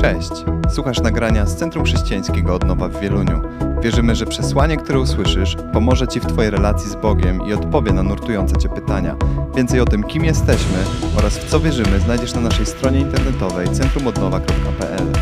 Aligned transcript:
Cześć! 0.00 0.30
Słuchasz 0.74 1.00
nagrania 1.00 1.46
z 1.46 1.56
Centrum 1.56 1.84
Chrześcijańskiego 1.84 2.54
Odnowa 2.54 2.88
w 2.88 3.00
Wieluniu. 3.00 3.42
Wierzymy, 3.82 4.14
że 4.14 4.26
przesłanie, 4.26 4.76
które 4.76 5.00
usłyszysz, 5.00 5.56
pomoże 5.72 6.08
Ci 6.08 6.20
w 6.20 6.26
Twojej 6.26 6.50
relacji 6.50 6.90
z 6.90 6.94
Bogiem 6.94 7.46
i 7.48 7.52
odpowie 7.52 7.92
na 7.92 8.02
nurtujące 8.02 8.56
Cię 8.56 8.68
pytania. 8.68 9.16
Więcej 9.56 9.80
o 9.80 9.84
tym, 9.84 10.04
kim 10.04 10.24
jesteśmy 10.24 10.78
oraz 11.18 11.38
w 11.38 11.50
co 11.50 11.60
wierzymy, 11.60 12.00
znajdziesz 12.00 12.34
na 12.34 12.40
naszej 12.40 12.66
stronie 12.66 13.00
internetowej 13.00 13.68
centrumodnowa.pl. 13.68 15.12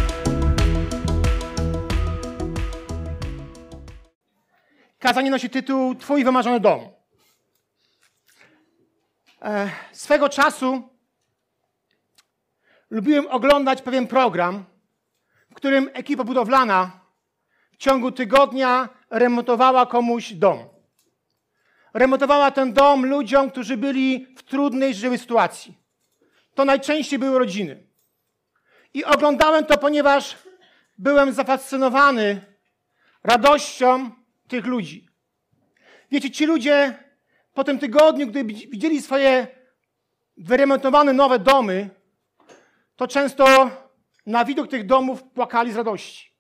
Kazanie 4.99 5.31
nosi 5.31 5.51
tytuł 5.51 5.95
Twój 5.95 6.25
wymarzony 6.25 6.61
dom. 6.61 6.81
E, 9.43 9.71
swego 9.93 10.29
czasu 10.29 10.96
lubiłem 12.91 13.27
oglądać 13.27 13.83
pewien 13.83 14.07
program, 14.07 14.65
w 15.51 15.55
którym 15.55 15.91
ekipa 15.93 16.25
budowlana 16.25 17.01
w 17.73 17.77
ciągu 17.77 18.13
tygodnia 18.13 18.89
remontowała 19.11 19.87
komuś 19.87 20.33
dom. 20.33 20.59
Remontowała 21.95 22.51
ten 22.51 22.73
dom 22.73 23.07
ludziom, 23.07 23.51
którzy 23.51 23.77
byli 23.77 24.27
w 24.37 24.43
trudnej 24.43 24.95
żywej 24.95 25.19
sytuacji. 25.19 25.79
To 26.55 26.65
najczęściej 26.65 27.19
były 27.19 27.39
rodziny. 27.39 27.87
I 28.95 29.05
oglądałem 29.05 29.65
to, 29.65 29.79
ponieważ 29.79 30.37
byłem 30.99 31.33
zafascynowany 31.33 32.41
radością 33.25 34.11
tych 34.49 34.67
ludzi. 34.67 35.09
Wiecie, 36.11 36.31
ci 36.31 36.47
ludzie 36.47 36.99
po 37.55 37.65
tym 37.65 37.79
tygodniu, 37.79 38.27
gdy 38.27 38.45
widzieli 38.45 39.03
swoje 39.03 39.47
wyremontowane 40.37 41.13
nowe 41.13 41.39
domy, 41.39 41.91
to 42.97 43.09
często 43.09 43.71
na 44.27 44.45
widok 44.45 44.69
tych 44.69 44.87
domów 44.87 45.23
płakali 45.23 45.73
z 45.73 45.77
radości. 45.77 46.33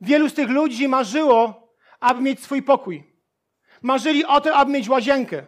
Wielu 0.00 0.28
z 0.28 0.34
tych 0.34 0.48
ludzi 0.48 0.88
marzyło, 0.88 1.68
aby 2.00 2.22
mieć 2.22 2.40
swój 2.40 2.62
pokój. 2.62 3.04
Marzyli 3.82 4.24
o 4.24 4.40
tym, 4.40 4.54
aby 4.54 4.72
mieć 4.72 4.88
łazienkę 4.88 5.42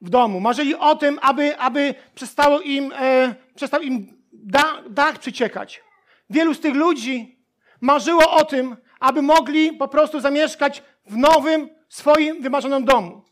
w 0.00 0.10
domu. 0.10 0.40
Marzyli 0.40 0.74
o 0.74 0.94
tym, 0.94 1.18
aby, 1.22 1.58
aby 1.58 1.94
przestało 2.14 2.60
im, 2.60 2.92
e, 2.92 3.34
przestał 3.54 3.82
im 3.82 4.22
da, 4.32 4.82
dach 4.90 5.18
przyciekać. 5.18 5.82
Wielu 6.30 6.54
z 6.54 6.60
tych 6.60 6.74
ludzi 6.74 7.44
marzyło 7.80 8.30
o 8.30 8.44
tym, 8.44 8.76
aby 9.00 9.22
mogli 9.22 9.72
po 9.72 9.88
prostu 9.88 10.20
zamieszkać 10.20 10.82
w 11.06 11.16
nowym, 11.16 11.68
swoim 11.88 12.42
wymarzonym 12.42 12.84
domu. 12.84 13.22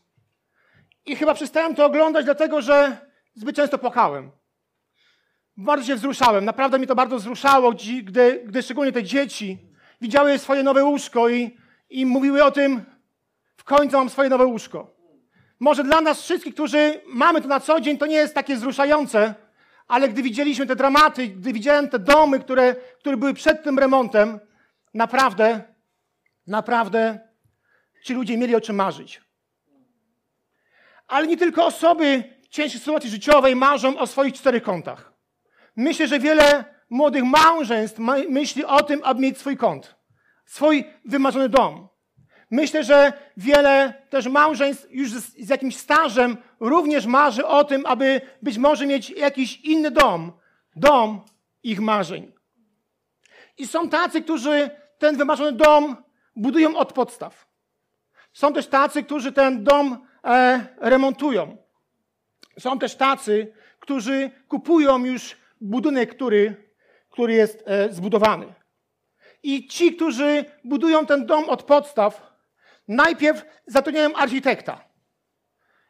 I 1.05 1.15
chyba 1.15 1.33
przestałem 1.33 1.75
to 1.75 1.85
oglądać, 1.85 2.25
dlatego 2.25 2.61
że 2.61 2.97
zbyt 3.35 3.55
często 3.55 3.77
płakałem. 3.77 4.31
Bardzo 5.61 5.87
się 5.87 5.95
wzruszałem. 5.95 6.45
Naprawdę 6.45 6.79
mi 6.79 6.87
to 6.87 6.95
bardzo 6.95 7.17
wzruszało, 7.17 7.71
gdy, 8.03 8.43
gdy 8.45 8.63
szczególnie 8.63 8.91
te 8.91 9.03
dzieci 9.03 9.57
widziały 10.01 10.39
swoje 10.39 10.63
nowe 10.63 10.83
łóżko 10.83 11.29
i, 11.29 11.57
i 11.89 12.05
mówiły 12.05 12.43
o 12.43 12.51
tym, 12.51 12.85
w 13.57 13.63
końcu 13.63 13.97
mam 13.97 14.09
swoje 14.09 14.29
nowe 14.29 14.45
łóżko. 14.45 14.93
Może 15.59 15.83
dla 15.83 16.01
nas 16.01 16.21
wszystkich, 16.21 16.53
którzy 16.53 17.01
mamy 17.07 17.41
to 17.41 17.47
na 17.47 17.59
co 17.59 17.81
dzień, 17.81 17.97
to 17.97 18.05
nie 18.05 18.15
jest 18.15 18.35
takie 18.35 18.55
wzruszające, 18.55 19.35
ale 19.87 20.09
gdy 20.09 20.23
widzieliśmy 20.23 20.67
te 20.67 20.75
dramaty, 20.75 21.27
gdy 21.27 21.53
widziałem 21.53 21.89
te 21.89 21.99
domy, 21.99 22.39
które, 22.39 22.75
które 22.99 23.17
były 23.17 23.33
przed 23.33 23.63
tym 23.63 23.79
remontem, 23.79 24.39
naprawdę, 24.93 25.61
naprawdę 26.47 27.19
ci 28.03 28.13
ludzie 28.13 28.37
mieli 28.37 28.55
o 28.55 28.61
czym 28.61 28.75
marzyć. 28.75 29.21
Ale 31.07 31.27
nie 31.27 31.37
tylko 31.37 31.65
osoby 31.65 32.23
ciężkiej 32.49 32.79
sytuacji 32.79 33.09
życiowej 33.09 33.55
marzą 33.55 33.97
o 33.97 34.07
swoich 34.07 34.33
czterech 34.33 34.63
kątach. 34.63 35.10
Myślę, 35.75 36.07
że 36.07 36.19
wiele 36.19 36.65
młodych 36.89 37.23
małżeństw 37.23 37.99
myśli 38.29 38.65
o 38.65 38.83
tym, 38.83 39.01
aby 39.03 39.21
mieć 39.21 39.37
swój 39.37 39.57
kąt, 39.57 39.95
swój 40.45 40.83
wymarzony 41.05 41.49
dom. 41.49 41.87
Myślę, 42.51 42.83
że 42.83 43.13
wiele 43.37 43.93
też 44.09 44.27
małżeństw 44.27 44.87
już 44.89 45.11
z, 45.11 45.45
z 45.45 45.49
jakimś 45.49 45.77
stażem 45.77 46.37
również 46.59 47.05
marzy 47.05 47.45
o 47.45 47.63
tym, 47.63 47.85
aby 47.85 48.21
być 48.41 48.57
może 48.57 48.85
mieć 48.85 49.09
jakiś 49.09 49.61
inny 49.61 49.91
dom, 49.91 50.31
dom 50.75 51.21
ich 51.63 51.79
marzeń. 51.79 52.31
I 53.57 53.67
są 53.67 53.89
tacy, 53.89 54.21
którzy 54.21 54.69
ten 54.97 55.17
wymarzony 55.17 55.51
dom 55.51 55.95
budują 56.35 56.77
od 56.77 56.93
podstaw. 56.93 57.47
Są 58.33 58.53
też 58.53 58.67
tacy, 58.67 59.03
którzy 59.03 59.31
ten 59.31 59.63
dom 59.63 60.07
e, 60.23 60.65
remontują. 60.77 61.57
Są 62.59 62.79
też 62.79 62.95
tacy, 62.95 63.53
którzy 63.79 64.31
kupują 64.47 65.05
już 65.05 65.40
budynek, 65.61 66.15
który, 66.15 66.71
który 67.09 67.33
jest 67.33 67.63
e, 67.65 67.93
zbudowany. 67.93 68.53
I 69.43 69.67
ci, 69.67 69.95
którzy 69.95 70.45
budują 70.63 71.05
ten 71.05 71.25
dom 71.25 71.49
od 71.49 71.63
podstaw, 71.63 72.31
najpierw 72.87 73.45
zatrudniają 73.65 74.15
architekta. 74.15 74.83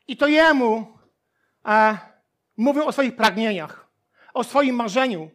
I 0.07 0.17
to 0.17 0.27
jemu 0.27 0.97
e, 1.67 1.97
mówią 2.57 2.85
o 2.85 2.91
swoich 2.91 3.15
pragnieniach, 3.15 3.87
o 4.33 4.43
swoim 4.43 4.75
marzeniu. 4.75 5.29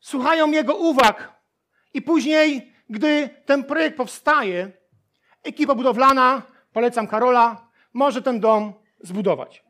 Słuchają 0.00 0.50
jego 0.50 0.76
uwag 0.76 1.32
i 1.94 2.02
później, 2.02 2.72
gdy 2.90 3.28
ten 3.46 3.64
projekt 3.64 3.96
powstaje, 3.96 4.70
ekipa 5.42 5.74
budowlana, 5.74 6.42
polecam 6.72 7.06
Karola, 7.06 7.68
może 7.92 8.22
ten 8.22 8.40
dom 8.40 8.72
zbudować. 9.00 9.64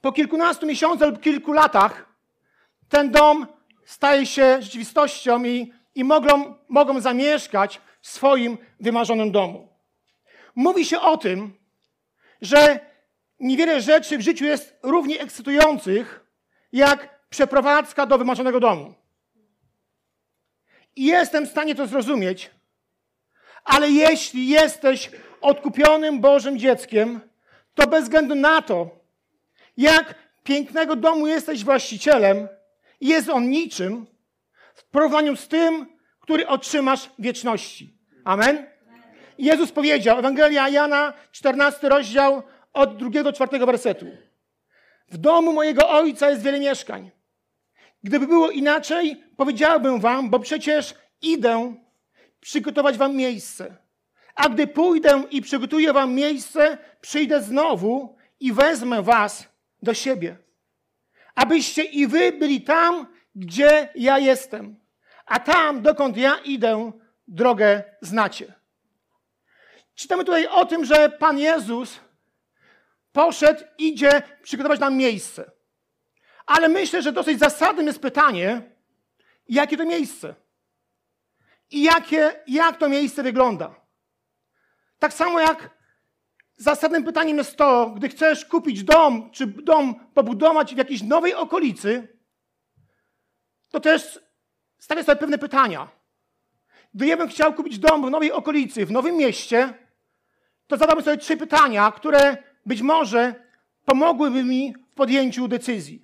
Po 0.00 0.12
kilkunastu 0.12 0.66
miesiącach 0.66 1.10
lub 1.10 1.20
kilku 1.20 1.52
latach 1.52 2.15
ten 2.88 3.10
dom 3.10 3.46
staje 3.84 4.26
się 4.26 4.62
rzeczywistością 4.62 5.44
i, 5.44 5.72
i 5.94 6.04
mogą, 6.04 6.54
mogą 6.68 7.00
zamieszkać 7.00 7.80
w 8.00 8.08
swoim 8.08 8.58
wymarzonym 8.80 9.32
domu. 9.32 9.68
Mówi 10.54 10.84
się 10.84 11.00
o 11.00 11.16
tym, 11.16 11.52
że 12.42 12.80
niewiele 13.40 13.80
rzeczy 13.80 14.18
w 14.18 14.20
życiu 14.20 14.44
jest 14.44 14.78
równie 14.82 15.20
ekscytujących, 15.20 16.26
jak 16.72 17.28
przeprowadzka 17.30 18.06
do 18.06 18.18
wymarzonego 18.18 18.60
domu. 18.60 18.94
I 20.96 21.04
jestem 21.04 21.46
w 21.46 21.50
stanie 21.50 21.74
to 21.74 21.86
zrozumieć, 21.86 22.50
ale 23.64 23.90
jeśli 23.90 24.48
jesteś 24.48 25.10
odkupionym 25.40 26.20
Bożym 26.20 26.58
dzieckiem, 26.58 27.20
to 27.74 27.86
bez 27.86 28.04
względu 28.04 28.34
na 28.34 28.62
to, 28.62 28.90
jak 29.76 30.14
pięknego 30.44 30.96
domu 30.96 31.26
jesteś 31.26 31.64
właścicielem, 31.64 32.48
jest 33.00 33.28
on 33.28 33.50
niczym 33.50 34.06
w 34.74 34.84
porównaniu 34.84 35.36
z 35.36 35.48
tym, 35.48 35.86
który 36.20 36.46
otrzymasz 36.46 37.10
wieczności. 37.18 37.94
Amen? 38.24 38.66
Jezus 39.38 39.72
powiedział, 39.72 40.18
Ewangelia 40.18 40.68
Jana, 40.68 41.12
14 41.32 41.88
rozdział, 41.88 42.42
od 42.72 42.96
drugiego 42.96 43.32
czwartego 43.32 43.66
wersetu. 43.66 44.06
W 45.10 45.18
domu 45.18 45.52
mojego 45.52 45.88
Ojca 45.88 46.30
jest 46.30 46.42
wiele 46.42 46.60
mieszkań. 46.60 47.10
Gdyby 48.02 48.26
było 48.26 48.50
inaczej, 48.50 49.24
powiedziałbym 49.36 50.00
wam, 50.00 50.30
bo 50.30 50.38
przecież 50.38 50.94
idę 51.22 51.74
przygotować 52.40 52.96
wam 52.96 53.16
miejsce. 53.16 53.76
A 54.34 54.48
gdy 54.48 54.66
pójdę 54.66 55.22
i 55.30 55.42
przygotuję 55.42 55.92
wam 55.92 56.14
miejsce, 56.14 56.78
przyjdę 57.00 57.42
znowu 57.42 58.16
i 58.40 58.52
wezmę 58.52 59.02
was 59.02 59.48
do 59.82 59.94
siebie. 59.94 60.36
Abyście 61.36 61.84
i 61.84 62.06
wy 62.06 62.32
byli 62.32 62.60
tam, 62.60 63.06
gdzie 63.34 63.88
ja 63.94 64.18
jestem. 64.18 64.80
A 65.26 65.38
tam, 65.40 65.82
dokąd 65.82 66.16
ja 66.16 66.38
idę, 66.44 66.92
drogę 67.28 67.82
znacie. 68.02 68.54
Czytamy 69.94 70.24
tutaj 70.24 70.46
o 70.46 70.66
tym, 70.66 70.84
że 70.84 71.10
Pan 71.10 71.38
Jezus 71.38 72.00
poszedł, 73.12 73.64
idzie 73.78 74.22
przygotować 74.42 74.80
nam 74.80 74.96
miejsce. 74.96 75.50
Ale 76.46 76.68
myślę, 76.68 77.02
że 77.02 77.12
dosyć 77.12 77.38
zasadnym 77.38 77.86
jest 77.86 78.00
pytanie, 78.00 78.62
jakie 79.48 79.76
to 79.76 79.84
miejsce? 79.84 80.34
I 81.70 81.82
jakie, 81.82 82.40
jak 82.46 82.76
to 82.76 82.88
miejsce 82.88 83.22
wygląda? 83.22 83.74
Tak 84.98 85.12
samo 85.12 85.40
jak 85.40 85.70
zasadnym 86.56 87.04
pytaniem 87.04 87.38
jest 87.38 87.56
to, 87.56 87.90
gdy 87.96 88.08
chcesz 88.08 88.44
kupić 88.44 88.84
dom, 88.84 89.30
czy 89.30 89.46
dom 89.46 89.94
pobudować 90.14 90.74
w 90.74 90.78
jakiejś 90.78 91.02
nowej 91.02 91.34
okolicy, 91.34 92.08
to 93.70 93.80
też 93.80 94.20
stawię 94.78 95.04
sobie 95.04 95.16
pewne 95.16 95.38
pytania. 95.38 95.88
Gdy 96.94 97.06
ja 97.06 97.16
bym 97.16 97.28
chciał 97.28 97.54
kupić 97.54 97.78
dom 97.78 98.06
w 98.06 98.10
nowej 98.10 98.32
okolicy, 98.32 98.86
w 98.86 98.90
nowym 98.90 99.16
mieście, 99.16 99.74
to 100.66 100.76
zadałbym 100.76 101.04
sobie 101.04 101.16
trzy 101.16 101.36
pytania, 101.36 101.92
które 101.92 102.36
być 102.66 102.82
może 102.82 103.34
pomogłyby 103.84 104.44
mi 104.44 104.74
w 104.92 104.94
podjęciu 104.94 105.48
decyzji. 105.48 106.02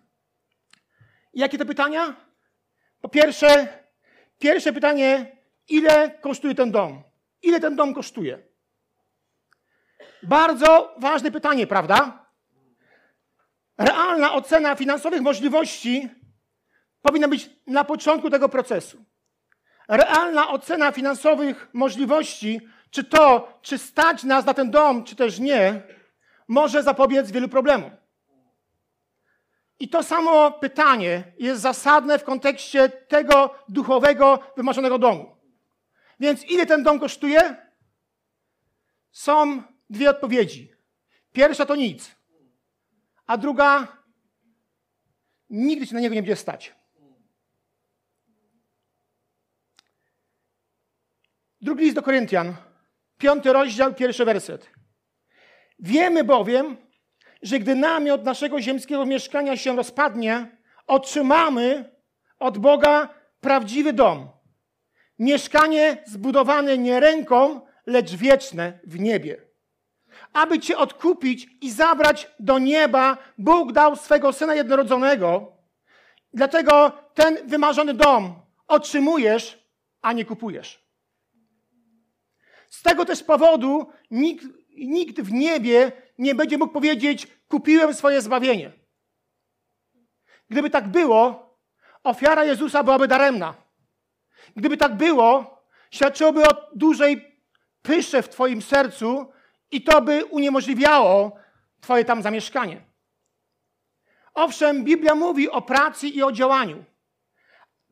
jakie 1.34 1.58
to 1.58 1.66
pytania? 1.66 2.16
Po 3.00 3.08
pierwsze, 3.08 3.69
pierwsze 4.38 4.72
pytanie, 4.72 5.37
ile 5.69 6.10
kosztuje 6.10 6.54
ten 6.54 6.70
dom? 6.70 7.02
Ile 7.43 7.60
ten 7.60 7.76
dom 7.76 7.94
kosztuje? 7.94 8.51
Bardzo 10.22 10.94
ważne 10.99 11.31
pytanie, 11.31 11.66
prawda? 11.66 12.26
Realna 13.78 14.32
ocena 14.32 14.75
finansowych 14.75 15.20
możliwości 15.20 16.08
powinna 17.02 17.28
być 17.28 17.50
na 17.66 17.84
początku 17.84 18.31
tego 18.31 18.49
procesu. 18.49 19.04
Realna 19.88 20.49
ocena 20.49 20.93
finansowych 20.93 21.69
możliwości, 21.72 22.60
czy 22.90 23.04
to, 23.04 23.58
czy 23.62 23.78
stać 23.78 24.25
nas 24.25 24.44
na 24.44 24.54
ten 24.54 24.70
dom, 24.70 25.04
czy 25.04 25.16
też 25.16 25.38
nie, 25.38 25.82
może 26.49 26.82
zapobiec 26.82 27.31
wielu 27.31 27.49
problemom. 27.49 27.90
I 29.78 29.88
to 29.88 30.02
samo 30.02 30.50
pytanie 30.50 31.25
jest 31.38 31.62
zasadne 31.62 32.19
w 32.19 32.25
kontekście 32.25 32.88
tego 32.88 33.54
duchowego, 33.69 34.38
wymarzonego 34.56 34.99
domu. 34.99 35.37
Więc 36.20 36.44
ile 36.44 36.66
ten 36.66 36.82
dom 36.82 37.00
kosztuje? 37.00 37.56
Są 39.12 39.62
dwie 39.92 40.10
odpowiedzi. 40.10 40.72
Pierwsza 41.32 41.66
to 41.66 41.76
nic, 41.76 42.16
a 43.26 43.36
druga 43.36 43.96
nigdy 45.50 45.86
się 45.86 45.94
na 45.94 46.00
niego 46.00 46.14
nie 46.14 46.22
będzie 46.22 46.36
stać. 46.36 46.74
Drugi 51.60 51.84
list 51.84 51.94
do 51.94 52.02
Koryntian, 52.02 52.54
piąty 53.18 53.52
rozdział, 53.52 53.94
pierwszy 53.94 54.24
werset. 54.24 54.70
Wiemy 55.78 56.24
bowiem, 56.24 56.76
że 57.42 57.58
gdy 57.58 57.74
namiot 57.74 58.24
naszego 58.24 58.60
ziemskiego 58.60 59.06
mieszkania 59.06 59.56
się 59.56 59.76
rozpadnie, 59.76 60.56
otrzymamy 60.86 61.96
od 62.38 62.58
Boga 62.58 63.14
prawdziwy 63.40 63.92
dom. 63.92 64.30
Mieszkanie 65.18 66.02
zbudowane 66.06 66.78
nie 66.78 67.00
ręką, 67.00 67.60
lecz 67.86 68.14
wieczne 68.14 68.80
w 68.84 69.00
niebie. 69.00 69.51
Aby 70.32 70.58
Cię 70.58 70.78
odkupić 70.78 71.48
i 71.60 71.70
zabrać 71.70 72.30
do 72.40 72.58
nieba, 72.58 73.19
Bóg 73.38 73.72
dał 73.72 73.96
swego 73.96 74.32
Syna 74.32 74.54
jednorodzonego. 74.54 75.52
Dlatego 76.34 76.92
ten 77.14 77.48
wymarzony 77.48 77.94
dom 77.94 78.34
otrzymujesz, 78.69 79.58
a 80.02 80.12
nie 80.12 80.24
kupujesz. 80.24 80.82
Z 82.69 82.82
tego 82.82 83.04
też 83.04 83.22
powodu 83.22 83.86
nikt, 84.10 84.46
nikt 84.76 85.20
w 85.20 85.32
niebie 85.32 85.92
nie 86.19 86.34
będzie 86.34 86.58
mógł 86.58 86.72
powiedzieć: 86.72 87.26
Kupiłem 87.48 87.94
swoje 87.94 88.20
zbawienie. 88.20 88.72
Gdyby 90.48 90.70
tak 90.70 90.88
było, 90.88 91.50
ofiara 92.04 92.44
Jezusa 92.44 92.82
byłaby 92.82 93.08
daremna. 93.08 93.54
Gdyby 94.56 94.76
tak 94.76 94.96
było, 94.96 95.58
świadczyłoby 95.90 96.44
o 96.44 96.70
dużej 96.75 97.38
pysze 97.82 98.22
w 98.22 98.28
Twoim 98.28 98.62
sercu 98.62 99.32
i 99.72 99.82
to 99.82 100.02
by 100.02 100.24
uniemożliwiało 100.24 101.42
Twoje 101.80 102.04
tam 102.04 102.22
zamieszkanie. 102.22 102.80
Owszem, 104.34 104.84
Biblia 104.84 105.14
mówi 105.14 105.50
o 105.50 105.62
pracy 105.62 106.08
i 106.08 106.22
o 106.22 106.32
działaniu 106.32 106.84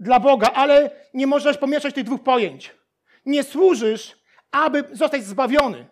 dla 0.01 0.21
Boga, 0.21 0.51
ale 0.55 0.91
nie 1.15 1.27
możesz 1.27 1.59
pomieszać 1.59 1.95
tych 1.95 2.05
dwóch 2.05 2.23
pojęć. 2.23 2.75
Nie 3.27 3.45
służysz, 3.45 4.17
aby 4.51 4.85
zostać 4.93 5.25
zbawiony. 5.25 5.87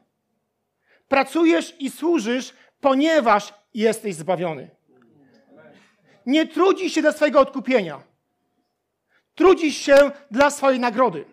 Pracujesz 1.08 1.74
i 1.78 1.90
służysz, 1.90 2.52
ponieważ 2.80 3.54
jesteś 3.74 4.14
zbawiony. 4.14 4.70
Nie 6.26 6.46
trudzisz 6.46 6.92
się 6.92 7.02
dla 7.02 7.12
swojego 7.12 7.40
odkupienia. 7.40 8.02
Trudzisz 9.34 9.76
się 9.76 10.10
dla 10.30 10.50
swojej 10.50 10.80
nagrody. 10.80 11.24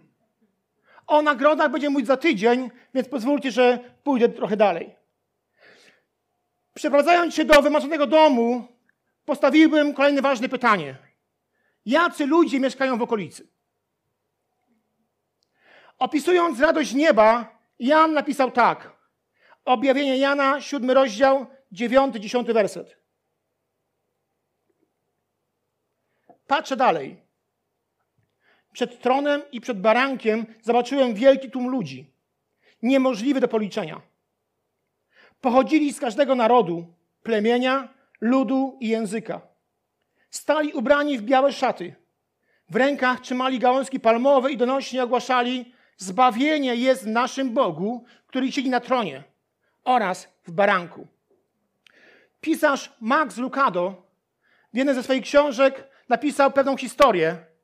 O 1.08 1.22
nagrodach 1.22 1.72
będzie 1.72 1.90
mówić 1.90 2.08
za 2.08 2.18
tydzień, 2.18 2.72
więc 2.94 3.10
pozwólcie, 3.10 3.52
że 3.52 3.80
pójdę 4.04 4.30
trochę 4.30 4.58
dalej. 4.58 4.96
Przeprowadzając 6.74 7.36
się 7.36 7.46
do 7.46 7.62
wymarzonego 7.62 8.08
domu, 8.08 8.68
postawiłbym 9.26 9.94
kolejne 9.94 10.22
ważne 10.22 10.50
pytanie. 10.50 10.96
Jacy 11.86 12.26
ludzie 12.26 12.60
mieszkają 12.60 12.98
w 12.98 13.02
okolicy? 13.02 13.48
Opisując 16.00 16.60
radość 16.60 16.94
nieba, 16.94 17.58
Jan 17.80 18.14
napisał 18.14 18.52
tak. 18.52 18.96
Objawienie 19.66 20.18
Jana, 20.18 20.62
siódmy 20.62 20.94
rozdział, 20.94 21.46
dziewiąty, 21.72 22.20
dziesiąty 22.20 22.54
werset. 22.54 22.98
Patrzę 26.48 26.76
dalej. 26.76 27.25
Przed 28.76 29.02
tronem 29.02 29.42
i 29.52 29.62
przed 29.62 29.82
barankiem 29.82 30.46
zobaczyłem 30.62 31.14
wielki 31.14 31.52
tłum 31.52 31.70
ludzi, 31.70 32.12
niemożliwy 32.82 33.40
do 33.40 33.48
policzenia. 33.48 34.02
Pochodzili 35.42 35.94
z 35.94 36.00
każdego 36.00 36.36
narodu, 36.36 36.86
plemienia, 37.24 37.90
ludu 38.22 38.78
i 38.80 38.88
języka. 38.88 39.42
Stali 40.30 40.74
ubrani 40.74 41.18
w 41.18 41.22
białe 41.22 41.54
szaty. 41.54 41.96
W 42.70 42.76
rękach 42.76 43.20
trzymali 43.20 43.60
gałązki 43.60 44.00
palmowe 44.00 44.52
i 44.52 44.58
donośnie 44.58 45.04
ogłaszali: 45.04 45.74
Zbawienie 45.98 46.76
jest 46.76 47.06
naszym 47.06 47.54
Bogu, 47.54 48.06
który 48.28 48.52
siedzi 48.52 48.70
na 48.70 48.80
tronie 48.80 49.24
oraz 49.84 50.28
w 50.44 50.52
baranku. 50.52 51.08
Pisarz 52.42 52.94
Max 53.02 53.38
Lucado 53.38 54.04
w 54.74 54.78
jednej 54.78 54.96
ze 54.96 55.04
swoich 55.04 55.24
książek 55.24 55.88
napisał 56.10 56.52
pewną 56.52 56.78
historię 56.78 57.55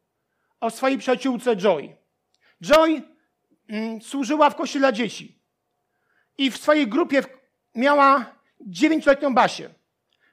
o 0.62 0.70
swojej 0.70 0.98
przyjaciółce 0.98 1.56
Joy. 1.56 1.96
Joy 2.62 3.02
mm, 3.68 4.02
służyła 4.02 4.50
w 4.50 4.56
kościele 4.56 4.94
dzieci 4.94 5.40
i 6.38 6.52
w 6.52 6.58
swojej 6.58 6.88
grupie 6.88 7.24
miała 7.76 8.36
dziewięcioletnią 8.62 9.34
Basię. 9.34 9.70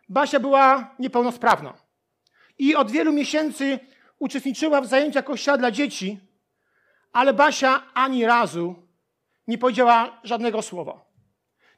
Basia 0.09 0.41
była 0.41 0.95
niepełnosprawna 0.99 1.75
i 2.59 2.75
od 2.75 2.91
wielu 2.91 3.13
miesięcy 3.13 3.79
uczestniczyła 4.19 4.81
w 4.81 4.87
zajęciach 4.87 5.25
kościoła 5.25 5.59
dla 5.59 5.71
dzieci, 5.71 6.19
ale 7.13 7.35
Basia 7.35 7.83
ani 7.95 8.27
razu 8.27 8.75
nie 9.47 9.59
powiedziała 9.59 10.21
żadnego 10.25 10.63
słowa. 10.63 11.05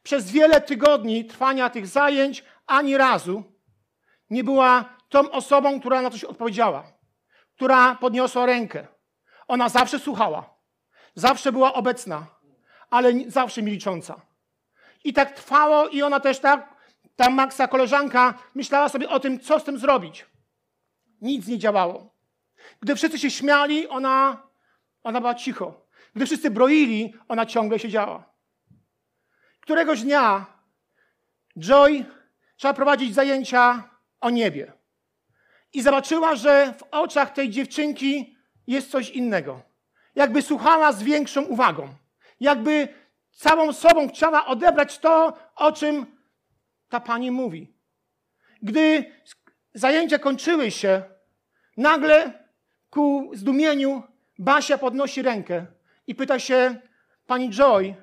Przez 0.03 0.31
wiele 0.31 0.61
tygodni 0.61 1.25
trwania 1.25 1.71
tych 1.71 1.87
zajęć 1.87 2.45
ani 2.67 2.97
razu 2.97 3.43
nie 4.31 4.45
była 4.45 4.97
tą 5.09 5.31
osobą, 5.31 5.81
która 5.81 6.03
na 6.03 6.11
coś 6.11 6.25
odpowiedziała, 6.25 6.93
która 7.61 7.95
podniosła 7.95 8.47
rękę. 8.47 8.87
Ona 9.49 9.69
zawsze 9.69 9.99
słuchała, 9.99 10.55
zawsze 11.15 11.53
była 11.53 11.75
obecna, 11.75 12.27
ale 12.91 13.13
zawsze 13.27 13.63
milcząca. 13.63 14.21
I 15.05 15.13
tak 15.13 15.33
trwało, 15.33 15.89
i 15.89 16.03
ona 16.03 16.21
też 16.21 16.39
tak, 16.39 16.77
ta 17.17 17.31
Maxa 17.31 17.69
koleżanka, 17.69 18.35
myślała 18.55 18.89
sobie 18.89 19.09
o 19.09 19.21
tym, 19.21 19.41
co 19.41 19.61
z 19.61 19.65
tym 19.65 19.79
zrobić. 19.79 20.27
Nic 21.21 21.47
nie 21.47 21.59
działało. 21.59 22.15
Gdy 22.81 22.97
wszyscy 22.97 23.19
się 23.19 23.31
śmiali, 23.31 23.89
ona, 23.89 24.43
ona 25.03 25.21
była 25.21 25.35
cicho. 25.35 25.87
Gdy 26.15 26.27
wszyscy 26.27 26.51
broili, 26.51 27.15
ona 27.29 27.47
ciągle 27.47 27.79
siedziała. 27.79 28.25
Któregoś 29.61 30.03
dnia 30.03 30.47
Joy 31.59 32.05
trzeba 32.57 32.75
prowadzić 32.75 33.15
zajęcia 33.15 33.91
o 34.21 34.31
niebie. 34.31 34.80
I 35.73 35.83
zobaczyła, 35.83 36.37
że 36.37 36.75
w 36.79 36.83
oczach 36.91 37.33
tej 37.33 37.51
dziewczynki 37.51 38.37
jest 38.67 38.91
coś 38.91 39.11
innego. 39.11 39.63
Jakby 40.15 40.43
słuchała 40.43 40.93
z 40.93 41.03
większą 41.03 41.43
uwagą. 41.43 41.89
Jakby 42.41 42.89
całą 43.31 43.73
sobą 43.73 44.09
chciała 44.09 44.47
odebrać 44.47 44.99
to, 44.99 45.39
o 45.57 45.73
czym 45.73 46.07
ta 46.89 47.01
pani 47.01 47.31
mówi. 47.31 47.75
Gdy 48.63 49.13
zajęcia 49.75 50.19
kończyły 50.19 50.71
się, 50.71 51.03
nagle 51.77 52.45
ku 52.91 53.31
zdumieniu 53.35 54.03
Basia 54.39 54.79
podnosi 54.79 55.23
rękę 55.23 55.67
i 56.07 56.15
pyta 56.15 56.39
się 56.39 56.81
pani 57.27 57.51
Joy, 57.51 57.95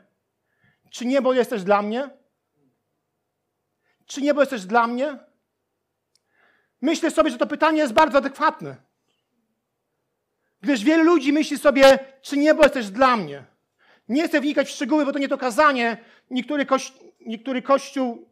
czy 0.90 1.06
niebo 1.06 1.34
jest 1.34 1.50
też 1.50 1.64
dla 1.64 1.82
mnie? 1.82 2.10
Czy 4.06 4.22
niebo 4.22 4.42
jest 4.42 4.52
też 4.52 4.66
dla 4.66 4.88
mnie? 4.88 5.20
Myślę 6.82 7.12
sobie, 7.12 7.30
że 7.30 7.38
to 7.38 7.48
pytanie 7.48 7.80
jest 7.80 7.94
bardzo 7.94 8.18
adekwatne. 8.18 8.76
Gdyż 10.62 10.84
wielu 10.84 11.04
ludzi 11.04 11.34
myśli 11.34 11.58
sobie, 11.58 12.00
czy 12.22 12.38
niebo 12.38 12.64
jest 12.64 12.74
też 12.74 12.90
dla 12.90 13.18
mnie. 13.18 13.44
Nie 14.10 14.28
chcę 14.28 14.42
wnikać 14.42 14.68
w 14.68 14.72
szczegóły, 14.72 15.06
bo 15.06 15.12
to 15.12 15.20
nie 15.20 15.28
to 15.28 15.38
kazanie. 15.38 15.98
Niektóry, 16.32 16.66
koś, 16.66 16.94
niektóry 17.26 17.62
kościół, 17.62 18.30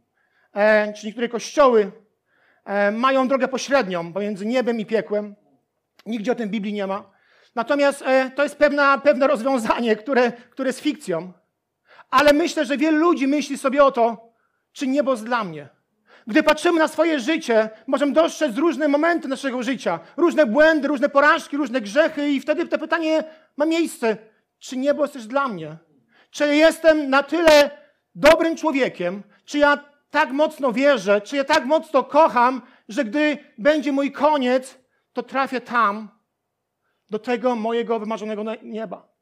e, 0.53 0.93
czy 0.93 1.05
niektóre 1.07 1.29
kościoły 1.29 1.91
e, 2.65 2.91
mają 2.91 3.27
drogę 3.27 3.47
pośrednią 3.47 4.13
pomiędzy 4.13 4.45
niebem 4.45 4.79
i 4.79 4.85
piekłem. 4.85 5.35
Nigdzie 6.05 6.31
o 6.31 6.35
tym 6.35 6.49
w 6.49 6.51
Biblii 6.51 6.73
nie 6.73 6.87
ma. 6.87 7.11
Natomiast 7.55 8.01
e, 8.01 8.31
to 8.35 8.43
jest 8.43 8.57
pewna, 8.57 8.97
pewne 8.97 9.27
rozwiązanie, 9.27 9.95
które, 9.95 10.31
które 10.31 10.69
jest 10.69 10.79
fikcją. 10.79 11.33
Ale 12.09 12.33
myślę, 12.33 12.65
że 12.65 12.77
wielu 12.77 12.97
ludzi 12.97 13.27
myśli 13.27 13.57
sobie 13.57 13.83
o 13.83 13.91
to, 13.91 14.33
czy 14.71 14.87
niebo 14.87 15.11
jest 15.11 15.25
dla 15.25 15.43
mnie. 15.43 15.74
Gdy 16.27 16.43
patrzymy 16.43 16.79
na 16.79 16.87
swoje 16.87 17.19
życie, 17.19 17.69
możemy 17.87 18.13
dostrzec 18.13 18.57
różne 18.57 18.87
momenty 18.87 19.27
naszego 19.27 19.63
życia, 19.63 19.99
różne 20.17 20.45
błędy, 20.45 20.87
różne 20.87 21.09
porażki, 21.09 21.57
różne 21.57 21.81
grzechy, 21.81 22.29
i 22.29 22.39
wtedy 22.39 22.67
to 22.67 22.77
pytanie 22.77 23.23
ma 23.57 23.65
miejsce: 23.65 24.17
czy 24.59 24.77
niebo 24.77 25.03
jest 25.03 25.13
też 25.13 25.27
dla 25.27 25.47
mnie? 25.47 25.77
Czy 26.29 26.55
jestem 26.55 27.09
na 27.09 27.23
tyle 27.23 27.71
dobrym 28.15 28.55
człowiekiem? 28.55 29.23
Czy 29.45 29.57
ja 29.57 29.85
tak 30.09 30.31
mocno 30.31 30.73
wierzę? 30.73 31.21
Czy 31.21 31.35
ja 31.35 31.43
tak 31.43 31.65
mocno 31.65 32.03
kocham, 32.03 32.61
że 32.89 33.05
gdy 33.05 33.37
będzie 33.57 33.91
mój 33.91 34.11
koniec, 34.11 34.77
to 35.13 35.23
trafię 35.23 35.61
tam, 35.61 36.09
do 37.09 37.19
tego 37.19 37.55
mojego 37.55 37.99
wymarzonego 37.99 38.43
nieba. 38.63 39.15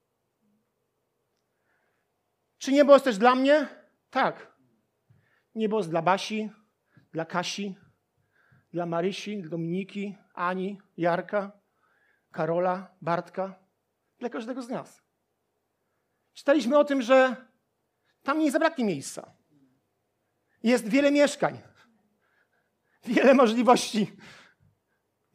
Czy 2.58 2.72
niebo 2.72 2.94
jest 2.94 3.06
też 3.06 3.18
dla 3.18 3.36
mnie? 3.36 3.68
Tak. 4.10 4.54
Niebo 5.56 5.78
jest 5.78 5.90
dla 5.90 6.02
Basi, 6.02 6.50
dla 7.14 7.26
Kasi, 7.26 7.76
dla 8.74 8.86
Marysi, 8.86 9.44
Dominiki, 9.44 10.18
Ani, 10.34 10.82
Jarka, 10.98 11.52
Karola, 12.32 12.96
Bartka, 13.02 13.60
dla 14.20 14.30
każdego 14.30 14.62
z 14.62 14.70
nas. 14.70 15.02
Czytaliśmy 16.34 16.78
o 16.78 16.86
tym, 16.86 17.02
że 17.02 17.36
tam 18.24 18.40
nie 18.40 18.52
zabraknie 18.52 18.86
miejsca. 18.86 19.32
Jest 20.64 20.88
wiele 20.88 21.12
mieszkań, 21.12 21.60
wiele 23.06 23.34
możliwości, 23.34 24.12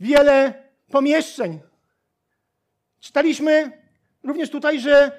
wiele 0.00 0.64
pomieszczeń. 0.90 1.60
Czytaliśmy 3.00 3.82
również 4.22 4.50
tutaj, 4.50 4.80
że 4.80 5.18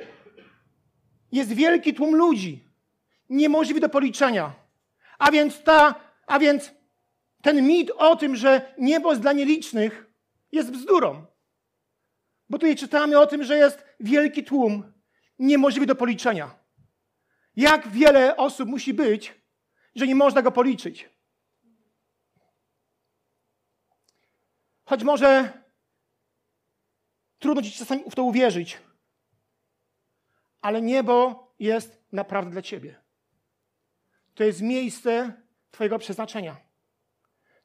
jest 1.32 1.54
wielki 1.54 1.94
tłum 1.94 2.16
ludzi, 2.16 2.68
niemożliwy 3.30 3.80
do 3.80 3.90
policzenia. 3.90 4.54
A 5.20 5.32
więc, 5.32 5.64
ta, 5.64 6.09
a 6.30 6.40
więc 6.40 6.72
ten 7.42 7.68
mit 7.68 7.92
o 7.92 8.16
tym, 8.16 8.36
że 8.36 8.74
niebo 8.78 9.10
jest 9.10 9.22
dla 9.22 9.34
nielicznych, 9.34 10.06
jest 10.52 10.72
bzdurą. 10.72 11.26
Bo 12.50 12.58
tutaj 12.58 12.76
czytamy 12.76 13.20
o 13.20 13.28
tym, 13.28 13.44
że 13.44 13.58
jest 13.58 13.86
wielki 14.00 14.44
tłum, 14.44 14.94
niemożliwy 15.40 15.86
do 15.86 15.96
policzenia. 15.96 16.60
Jak 17.56 17.88
wiele 17.88 18.38
osób 18.38 18.70
musi 18.70 18.94
być, 18.94 19.34
że 19.96 20.08
nie 20.08 20.16
można 20.16 20.42
go 20.42 20.52
policzyć. 20.52 21.10
Choć 24.86 25.04
może 25.04 25.64
trudno 27.40 27.62
ci 27.62 27.72
czasami 27.72 28.04
w 28.12 28.16
to 28.16 28.24
uwierzyć, 28.24 28.78
ale 30.62 30.82
niebo 30.82 31.48
jest 31.60 32.04
naprawdę 32.12 32.52
dla 32.52 32.62
ciebie. 32.62 33.02
To 34.34 34.44
jest 34.44 34.62
miejsce 34.62 35.34
Twojego 35.72 36.00
przeznaczenia. 36.00 36.58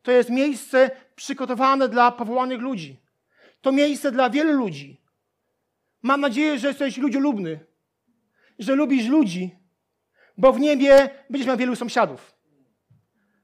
To 0.03 0.13
jest 0.13 0.31
miejsce 0.31 0.91
przygotowane 1.17 1.89
dla 1.89 2.13
powołanych 2.13 2.61
ludzi. 2.61 3.01
To 3.61 3.73
miejsce 3.73 4.13
dla 4.13 4.31
wielu 4.31 4.53
ludzi. 4.53 5.01
Mam 6.03 6.21
nadzieję, 6.21 6.59
że 6.59 6.69
jesteś 6.69 6.97
ludziolubny, 6.97 7.61
że 8.59 8.75
lubisz 8.75 9.07
ludzi, 9.07 9.51
bo 10.39 10.53
w 10.53 10.61
niebie 10.61 11.11
będziesz 11.31 11.47
miał 11.49 11.57
wielu 11.57 11.77
sąsiadów. 11.77 12.35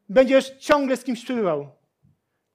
Będziesz 0.09 0.51
ciągle 0.59 0.97
z 0.97 1.05
kimś 1.05 1.25
przebywał, 1.25 1.71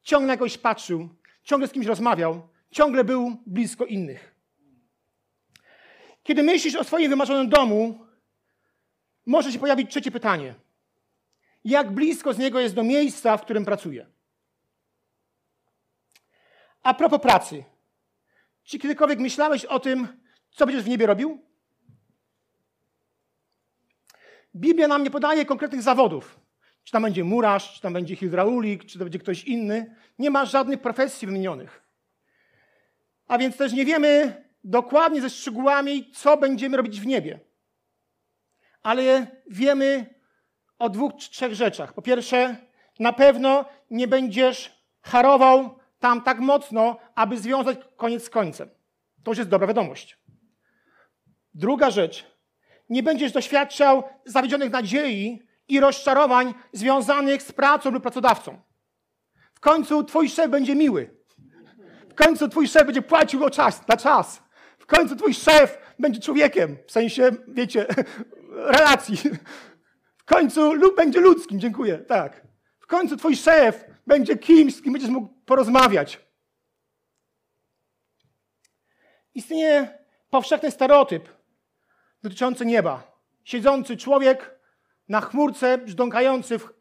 ciągle 0.01 0.33
jakoś 0.33 0.57
patrzył, 0.57 1.09
ciągle 1.43 1.67
z 1.67 1.71
kimś 1.71 1.85
rozmawiał, 1.85 2.47
ciągle 2.71 3.03
był 3.03 3.37
blisko 3.45 3.85
innych. 3.85 4.35
Kiedy 6.23 6.43
myślisz 6.43 6.75
o 6.75 6.83
swoim 6.83 7.09
wymarzonym 7.09 7.49
domu, 7.49 8.05
może 9.25 9.51
się 9.51 9.59
pojawić 9.59 9.91
trzecie 9.91 10.11
pytanie. 10.11 10.55
Jak 11.65 11.91
blisko 11.91 12.33
z 12.33 12.37
niego 12.37 12.59
jest 12.59 12.75
do 12.75 12.83
miejsca, 12.83 13.37
w 13.37 13.41
którym 13.41 13.65
pracuje? 13.65 14.07
A 16.83 16.93
propos 16.93 17.21
pracy. 17.21 17.63
Czy 18.63 18.79
kiedykolwiek 18.79 19.19
myślałeś 19.19 19.65
o 19.65 19.79
tym, 19.79 20.07
co 20.51 20.65
będziesz 20.65 20.83
w 20.83 20.87
niebie 20.87 21.05
robił? 21.05 21.45
Biblia 24.55 24.87
nam 24.87 25.03
nie 25.03 25.11
podaje 25.11 25.45
konkretnych 25.45 25.81
zawodów. 25.81 26.39
Czy 26.83 26.91
tam 26.91 27.03
będzie 27.03 27.23
murarz, 27.23 27.73
czy 27.73 27.81
tam 27.81 27.93
będzie 27.93 28.15
hydraulik, 28.15 28.85
czy 28.85 28.99
to 28.99 29.05
będzie 29.05 29.19
ktoś 29.19 29.43
inny. 29.43 29.95
Nie 30.19 30.29
ma 30.31 30.45
żadnych 30.45 30.81
profesji 30.81 31.27
wymienionych. 31.27 31.83
A 33.27 33.37
więc 33.37 33.57
też 33.57 33.73
nie 33.73 33.85
wiemy 33.85 34.43
dokładnie 34.63 35.21
ze 35.21 35.29
szczegółami, 35.29 36.11
co 36.11 36.37
będziemy 36.37 36.77
robić 36.77 37.01
w 37.01 37.05
niebie. 37.05 37.39
Ale 38.83 39.27
wiemy 39.47 40.14
o 40.85 40.89
dwóch 40.89 41.15
czy 41.15 41.31
trzech 41.31 41.53
rzeczach. 41.53 41.93
Po 41.93 42.01
pierwsze, 42.01 42.55
na 42.99 43.13
pewno 43.13 43.65
nie 43.91 44.07
będziesz 44.07 44.83
harował 45.01 45.79
tam 45.99 46.21
tak 46.21 46.39
mocno, 46.39 46.97
aby 47.15 47.37
związać 47.37 47.77
koniec 47.95 48.23
z 48.23 48.29
końcem. 48.29 48.69
To 49.23 49.31
już 49.31 49.37
jest 49.37 49.49
dobra 49.49 49.67
wiadomość. 49.67 50.17
Druga 51.53 51.91
rzecz, 51.91 52.25
nie 52.89 53.03
będziesz 53.03 53.31
doświadczał 53.31 54.03
zawiedzionych 54.25 54.71
nadziei 54.71 55.41
i 55.67 55.79
rozczarowań 55.79 56.53
związanych 56.73 57.41
z 57.41 57.51
pracą 57.51 57.91
lub 57.91 58.03
pracodawcą. 58.03 58.61
W 59.53 59.59
końcu 59.59 60.03
twój 60.03 60.29
szef 60.29 60.49
będzie 60.49 60.75
miły. 60.75 61.15
W 62.09 62.13
końcu 62.13 62.49
twój 62.49 62.67
szef 62.67 62.85
będzie 62.85 63.01
płacił 63.01 63.43
o 63.43 63.49
czas, 63.49 63.87
na 63.87 63.97
czas. 63.97 64.43
W 64.79 64.85
końcu 64.85 65.15
twój 65.15 65.33
szef 65.33 65.77
będzie 65.99 66.19
człowiekiem, 66.19 66.77
w 66.87 66.91
sensie, 66.91 67.31
wiecie, 67.47 67.85
relacji. 68.77 69.17
W 70.25 70.27
końcu 70.27 70.73
lub 70.73 70.95
będzie 70.95 71.19
ludzkim, 71.21 71.59
dziękuję, 71.59 71.97
tak. 71.97 72.47
W 72.79 72.87
końcu 72.87 73.17
twój 73.17 73.35
szef 73.35 73.85
będzie 74.07 74.37
kimś, 74.37 74.75
z 74.75 74.81
kim 74.81 74.93
będziesz 74.93 75.11
mógł 75.11 75.27
porozmawiać. 75.45 76.19
Istnieje 79.33 79.97
powszechny 80.29 80.71
stereotyp 80.71 81.29
dotyczący 82.23 82.65
nieba. 82.65 83.21
Siedzący 83.43 83.97
człowiek 83.97 84.59
na 85.07 85.21
chmurce, 85.21 85.77
brzdąkający 85.77 86.59
w, 86.59 86.73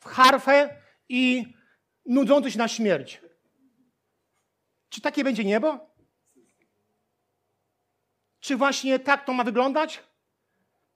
w 0.00 0.04
harfę 0.04 0.76
i 1.08 1.54
nudzący 2.06 2.50
się 2.50 2.58
na 2.58 2.68
śmierć. 2.68 3.22
Czy 4.88 5.00
takie 5.00 5.24
będzie 5.24 5.44
niebo? 5.44 5.94
Czy 8.40 8.56
właśnie 8.56 8.98
tak 8.98 9.24
to 9.24 9.32
ma 9.32 9.44
wyglądać? 9.44 10.02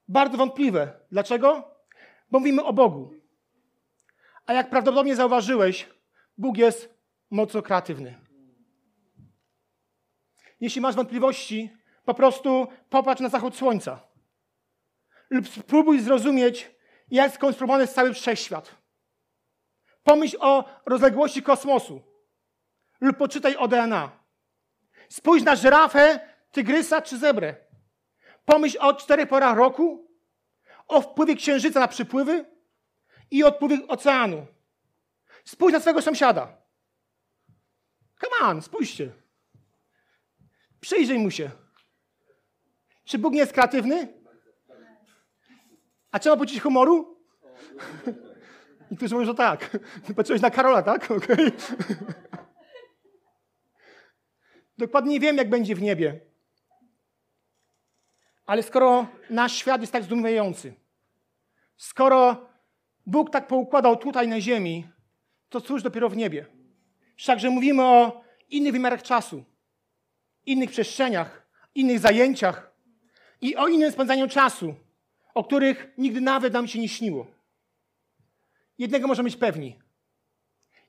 Bardzo 0.09 0.37
wątpliwe. 0.37 0.99
Dlaczego? 1.11 1.75
Bo 2.31 2.39
mówimy 2.39 2.63
o 2.63 2.73
Bogu. 2.73 3.13
A 4.45 4.53
jak 4.53 4.69
prawdopodobnie 4.69 5.15
zauważyłeś, 5.15 5.89
Bóg 6.37 6.57
jest 6.57 6.99
mocno 7.31 7.61
kreatywny. 7.61 8.19
Jeśli 10.59 10.81
masz 10.81 10.95
wątpliwości, 10.95 11.73
po 12.05 12.13
prostu 12.13 12.67
popatrz 12.89 13.21
na 13.21 13.29
zachód 13.29 13.55
słońca. 13.55 13.99
Lub 15.29 15.47
spróbuj 15.47 15.99
zrozumieć, 15.99 16.71
jak 17.11 17.33
skonstruowany 17.33 17.83
jest 17.83 17.95
cały 17.95 18.13
wszechświat. 18.13 18.75
Pomyśl 20.03 20.37
o 20.39 20.65
rozległości 20.85 21.43
kosmosu. 21.43 22.01
Lub 23.01 23.17
poczytaj 23.17 23.55
o 23.55 23.67
DNA. 23.67 24.11
Spójrz 25.09 25.43
na 25.43 25.55
żyrafę, 25.55 26.19
tygrysa 26.51 27.01
czy 27.01 27.17
zebrę. 27.17 27.68
Pomyśl 28.49 28.77
o 28.81 28.93
czterech 28.93 29.29
porach 29.29 29.57
roku, 29.57 30.07
o 30.87 31.01
wpływie 31.01 31.35
księżyca 31.35 31.79
na 31.79 31.87
przypływy 31.87 32.45
i 33.31 33.43
odpływie 33.43 33.87
oceanu. 33.87 34.47
Spójrz 35.45 35.73
na 35.73 35.79
swojego 35.79 36.01
sąsiada. 36.01 36.57
Come 38.21 38.49
on, 38.49 38.61
spójrzcie. 38.61 39.11
Przyjrzyj 40.81 41.19
mu 41.19 41.31
się. 41.31 41.51
Czy 43.05 43.17
Bóg 43.17 43.33
nie 43.33 43.39
jest 43.39 43.53
kreatywny? 43.53 44.13
A 46.11 46.19
trzeba 46.19 46.37
poczuć 46.37 46.61
humoru? 46.61 47.17
Niektórzy 48.91 49.15
mówią, 49.15 49.25
że 49.25 49.35
tak. 49.35 49.77
Patrzyłeś 50.15 50.41
na 50.41 50.51
Karola, 50.51 50.81
tak? 50.81 51.11
Okay. 51.11 51.51
Dokładnie 54.77 55.11
nie 55.11 55.19
wiem, 55.19 55.37
jak 55.37 55.49
będzie 55.49 55.75
w 55.75 55.81
niebie. 55.81 56.28
Ale 58.49 58.63
skoro 58.63 59.07
nasz 59.29 59.53
świat 59.53 59.81
jest 59.81 59.93
tak 59.93 60.03
zdumiewający, 60.03 60.73
skoro 61.77 62.49
Bóg 63.05 63.29
tak 63.29 63.47
poukładał 63.47 63.97
tutaj 63.97 64.27
na 64.27 64.41
ziemi, 64.41 64.87
to 65.49 65.61
cóż 65.61 65.83
dopiero 65.83 66.09
w 66.09 66.17
niebie? 66.17 66.45
Wszakże 67.15 67.49
mówimy 67.49 67.83
o 67.83 68.21
innych 68.49 68.71
wymiarach 68.71 69.03
czasu, 69.03 69.43
innych 70.45 70.69
przestrzeniach, 70.69 71.49
innych 71.75 71.99
zajęciach 71.99 72.71
i 73.41 73.55
o 73.55 73.67
innym 73.67 73.91
spędzaniu 73.91 74.27
czasu, 74.27 74.75
o 75.33 75.43
których 75.43 75.87
nigdy 75.97 76.21
nawet 76.21 76.53
nam 76.53 76.67
się 76.67 76.79
nie 76.79 76.89
śniło. 76.89 77.27
Jednego 78.77 79.07
możemy 79.07 79.29
być 79.29 79.37
pewni. 79.37 79.79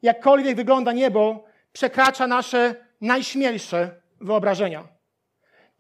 Jakkolwiek 0.03 0.57
wygląda 0.57 0.93
niebo, 0.93 1.45
przekracza 1.73 2.27
nasze 2.27 2.87
najśmielsze 3.01 4.01
wyobrażenia. 4.21 5.00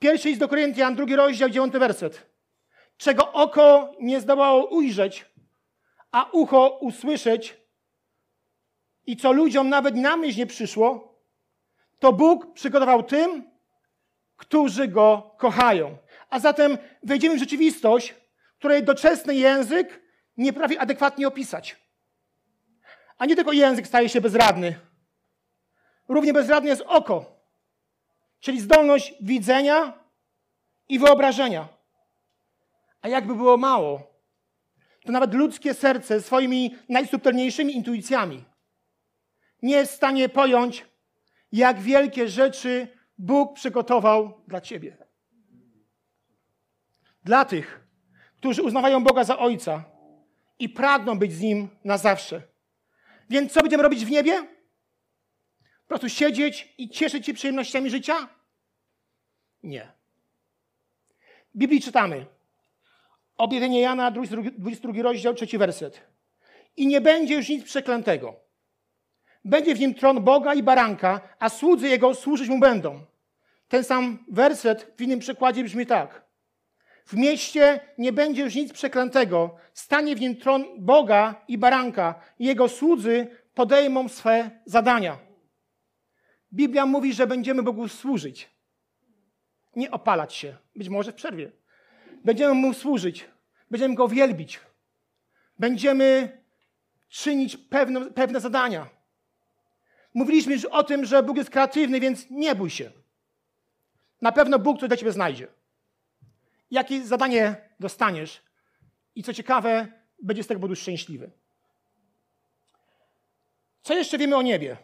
Pierwszy 0.01 0.29
list 0.29 0.41
do 0.41 0.49
Koryntian, 0.49 0.95
drugi 0.95 1.17
rozdział, 1.17 1.49
dziewiąty 1.49 1.79
werset. 1.79 2.27
Czego 2.97 3.33
oko 3.33 3.93
nie 4.01 4.21
zdołało 4.21 4.67
ujrzeć, 4.67 5.27
a 6.13 6.31
ucho 6.33 6.79
usłyszeć 6.81 7.57
i 9.07 9.17
co 9.17 9.33
ludziom 9.33 9.69
nawet 9.69 9.97
na 9.97 10.17
myśl 10.17 10.39
nie 10.39 10.47
przyszło, 10.47 11.15
to 11.99 12.13
Bóg 12.13 12.53
przygotował 12.53 13.03
tym, 13.03 13.51
którzy 14.37 14.89
Go 14.89 15.35
kochają. 15.39 15.97
A 16.31 16.39
zatem 16.39 16.79
wejdziemy 17.03 17.37
w 17.37 17.39
rzeczywistość, 17.39 18.15
której 18.59 18.83
doczesny 18.83 19.35
język 19.35 20.03
nie 20.37 20.53
prawi 20.53 20.79
adekwatnie 20.79 21.29
opisać. 21.29 21.77
A 23.19 23.27
nie 23.27 23.37
tylko 23.37 23.53
język 23.53 23.87
staje 23.87 24.09
się 24.09 24.21
bezradny. 24.21 24.79
równie 26.09 26.33
bezradne 26.33 26.71
jest 26.71 26.83
oko, 26.87 27.40
czyli 28.41 28.61
zdolność 28.61 29.15
widzenia 29.21 29.93
i 30.89 30.99
wyobrażenia. 30.99 31.69
A 33.03 33.09
jakby 33.09 33.35
było 33.35 33.57
mało, 33.57 34.11
to 35.05 35.13
nawet 35.13 35.35
ludzkie 35.35 35.75
serce 35.75 36.21
swoimi 36.21 36.77
najsubtelniejszymi 36.89 37.77
intuicjami 37.77 38.45
nie 39.63 39.77
jest 39.77 39.93
w 39.93 39.97
stanie 39.97 40.29
pojąć, 40.29 40.87
jak 41.53 41.81
wielkie 41.81 42.29
rzeczy 42.29 42.89
Bóg 43.19 43.55
przygotował 43.55 44.41
dla 44.49 44.61
ciebie. 44.61 44.97
Dla 47.25 47.45
tych, 47.45 47.81
którzy 48.37 48.63
uznawają 48.63 49.05
Boga 49.05 49.25
za 49.25 49.39
Ojca 49.39 49.85
i 50.59 50.69
pragną 50.69 51.19
być 51.19 51.33
z 51.33 51.41
Nim 51.41 51.69
na 51.85 51.99
zawsze. 51.99 52.43
Więc 53.31 53.53
co 53.53 53.61
będziemy 53.61 53.83
robić 53.83 54.05
w 54.05 54.11
niebie? 54.11 54.47
Po 55.91 55.99
prostu 55.99 56.19
siedzieć 56.19 56.75
i 56.79 56.89
cieszyć 56.89 57.27
się 57.27 57.35
przyjemnościami 57.35 57.91
życia? 57.91 58.29
Nie. 59.63 59.93
W 61.55 61.59
Biblii 61.59 61.81
czytamy. 61.81 62.27
Objawienie 63.37 63.81
Jana, 63.81 64.11
22 64.11 65.03
rozdział, 65.03 65.35
trzeci 65.35 65.59
werset. 65.59 66.01
I 66.77 66.87
nie 66.87 67.01
będzie 67.01 67.35
już 67.35 67.49
nic 67.49 67.65
przeklętego. 67.65 68.35
Będzie 69.45 69.75
w 69.75 69.81
nim 69.81 69.95
tron 69.95 70.25
Boga 70.25 70.55
i 70.55 70.63
baranka, 70.63 71.21
a 71.39 71.49
słudzy 71.49 71.89
jego 71.89 72.15
służyć 72.15 72.49
mu 72.49 72.59
będą. 72.59 73.05
Ten 73.69 73.85
sam 73.85 74.25
werset 74.29 74.93
w 74.97 75.01
innym 75.01 75.19
przykładzie 75.19 75.65
brzmi 75.65 75.87
tak. 75.87 76.25
W 77.07 77.15
mieście 77.15 77.81
nie 77.99 78.13
będzie 78.13 78.43
już 78.43 78.55
nic 78.55 78.73
przeklętego. 78.73 79.57
Stanie 79.75 80.17
w 80.17 80.21
nim 80.21 80.37
tron 80.37 80.65
Boga 80.79 81.45
i 81.49 81.59
baranka. 81.59 82.21
Jego 82.39 82.69
słudzy 82.69 83.27
podejmą 83.55 84.09
swe 84.09 84.51
zadania. 84.65 85.30
Biblia 86.53 86.87
mówi, 86.87 87.13
że 87.13 87.27
będziemy 87.27 87.63
Bogu 87.63 87.89
służyć. 87.89 88.51
Nie 89.77 89.91
opalać 89.91 90.35
się. 90.35 90.57
Być 90.77 90.89
może 90.89 91.13
w 91.13 91.15
przerwie. 91.15 91.53
Będziemy 92.25 92.55
Mu 92.55 92.75
służyć. 92.75 93.29
Będziemy 93.71 93.95
Go 93.95 94.09
wielbić. 94.09 94.61
Będziemy 95.59 96.39
czynić 97.09 97.57
pewne, 97.57 98.11
pewne 98.11 98.41
zadania. 98.41 98.89
Mówiliśmy 100.15 100.53
już 100.53 100.65
o 100.65 100.83
tym, 100.85 101.05
że 101.05 101.23
Bóg 101.23 101.37
jest 101.37 101.51
kreatywny, 101.51 102.01
więc 102.01 102.31
nie 102.31 102.55
bój 102.55 102.71
się. 102.71 102.91
Na 104.23 104.33
pewno 104.33 104.59
Bóg 104.59 104.81
coś 104.81 104.89
dla 104.89 104.97
ciebie 104.97 105.13
znajdzie. 105.13 105.49
Jakie 106.71 107.07
zadanie 107.07 107.57
dostaniesz 107.81 108.43
i 109.15 109.23
co 109.23 109.35
ciekawe, 109.35 109.89
będzie 110.23 110.43
z 110.43 110.47
tego 110.47 110.61
powodu 110.61 110.77
szczęśliwy. 110.77 111.31
Co 113.83 113.95
jeszcze 113.95 114.19
wiemy 114.19 114.37
o 114.37 114.43
niebie? 114.43 114.77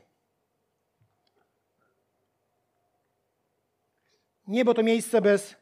Niebo 4.47 4.75
to 4.75 4.83
miejsce 4.83 5.21
bez 5.21 5.57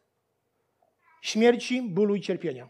śmierci, 1.23 1.83
bólu 1.83 2.15
i 2.15 2.21
cierpienia. 2.21 2.69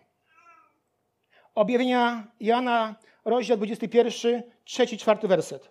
Objawienia 1.55 2.27
Jana, 2.41 2.95
rozdział 3.25 3.57
21, 3.57 4.43
trzeci, 4.65 4.99
czwarty 4.99 5.29
werset. 5.29 5.71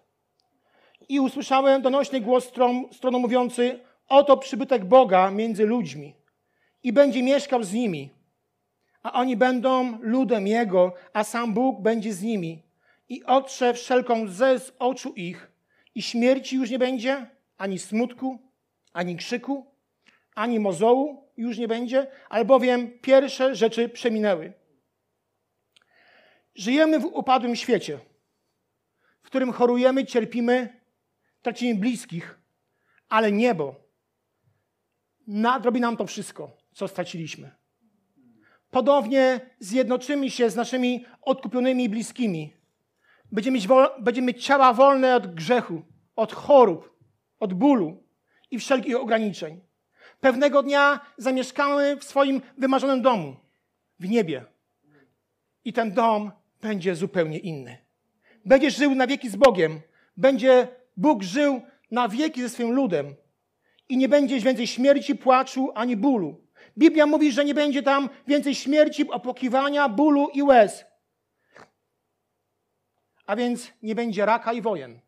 I 1.10 1.20
usłyszałem 1.20 1.82
donośny 1.82 2.22
głos 2.22 2.46
stron, 2.46 2.86
stroną 2.94 3.20
mówiący, 3.20 3.80
oto 4.08 4.38
przybytek 4.38 4.86
Boga 4.86 5.32
między 5.32 5.66
ludźmi 5.66 6.16
i 6.84 6.94
będzie 6.94 7.24
mieszkał 7.24 7.64
z 7.64 7.74
nimi. 7.74 8.10
A 9.04 9.14
oni 9.14 9.38
będą 9.38 9.98
ludem 10.02 10.48
Jego, 10.48 10.94
a 11.14 11.24
sam 11.24 11.54
Bóg 11.54 11.82
będzie 11.82 12.14
z 12.14 12.22
nimi. 12.22 12.64
I 13.10 13.24
otrze 13.24 13.74
wszelką 13.74 14.24
łzę 14.24 14.60
z 14.60 14.74
oczu 14.80 15.14
ich 15.14 15.52
i 15.96 16.02
śmierci 16.02 16.56
już 16.56 16.70
nie 16.70 16.80
będzie, 16.80 17.30
ani 17.58 17.80
smutku, 17.80 18.40
ani 18.94 19.16
krzyku, 19.16 19.73
ani 20.36 20.60
mozołu 20.60 21.32
już 21.38 21.58
nie 21.58 21.68
będzie, 21.68 22.08
albowiem 22.30 23.00
pierwsze 23.00 23.56
rzeczy 23.56 23.90
przeminęły. 23.90 24.54
Żyjemy 26.56 27.00
w 27.00 27.06
upadłym 27.06 27.56
świecie, 27.56 28.00
w 29.22 29.26
którym 29.26 29.52
chorujemy, 29.52 30.06
cierpimy, 30.06 30.82
tracimy 31.42 31.80
bliskich, 31.80 32.40
ale 33.10 33.32
niebo 33.32 33.76
nadrobi 35.28 35.80
nam 35.80 35.98
to 35.98 36.06
wszystko, 36.06 36.58
co 36.74 36.88
straciliśmy. 36.88 37.52
Podobnie 38.70 39.40
zjednoczymy 39.60 40.30
się 40.30 40.50
z 40.50 40.56
naszymi 40.56 41.06
odkupionymi 41.22 41.90
bliskimi. 41.90 42.54
Będziemy 43.32 43.56
mieć, 43.56 43.68
będziemy 44.00 44.28
mieć 44.28 44.46
ciała 44.46 44.74
wolne 44.74 45.16
od 45.16 45.36
grzechu, 45.36 45.82
od 46.16 46.34
chorób, 46.34 46.98
od 47.40 47.54
bólu 47.54 48.04
i 48.52 48.60
wszelkich 48.60 48.96
ograniczeń. 48.96 49.62
Pewnego 50.24 50.64
dnia 50.64 51.00
zamieszkamy 51.18 51.98
w 51.98 52.04
swoim 52.04 52.42
wymarzonym 52.58 53.02
domu, 53.02 53.36
w 54.00 54.10
niebie. 54.10 54.46
I 55.66 55.74
ten 55.74 55.92
dom 55.92 56.32
będzie 56.62 56.96
zupełnie 56.96 57.40
inny. 57.40 57.78
Będziesz 58.46 58.78
żył 58.78 58.96
na 58.96 59.08
wieki 59.08 59.30
z 59.30 59.36
Bogiem. 59.36 59.82
Będzie 60.18 60.68
Bóg 60.98 61.24
żył 61.24 61.62
na 61.92 62.10
wieki 62.10 62.42
ze 62.42 62.50
swoim 62.50 62.72
ludem. 62.72 63.16
I 63.90 63.98
nie 63.98 64.10
będzie 64.10 64.40
więcej 64.40 64.68
śmierci, 64.68 65.16
płaczu 65.16 65.72
ani 65.76 65.98
bólu. 65.98 66.42
Biblia 66.78 67.06
mówi, 67.06 67.32
że 67.32 67.46
nie 67.46 67.54
będzie 67.54 67.84
tam 67.84 68.10
więcej 68.28 68.56
śmierci, 68.56 69.10
opłakiwania, 69.10 69.90
bólu 69.90 70.30
i 70.34 70.44
łez. 70.44 70.86
A 73.26 73.36
więc 73.36 73.72
nie 73.82 73.96
będzie 73.96 74.26
raka 74.26 74.54
i 74.54 74.62
wojen. 74.62 75.00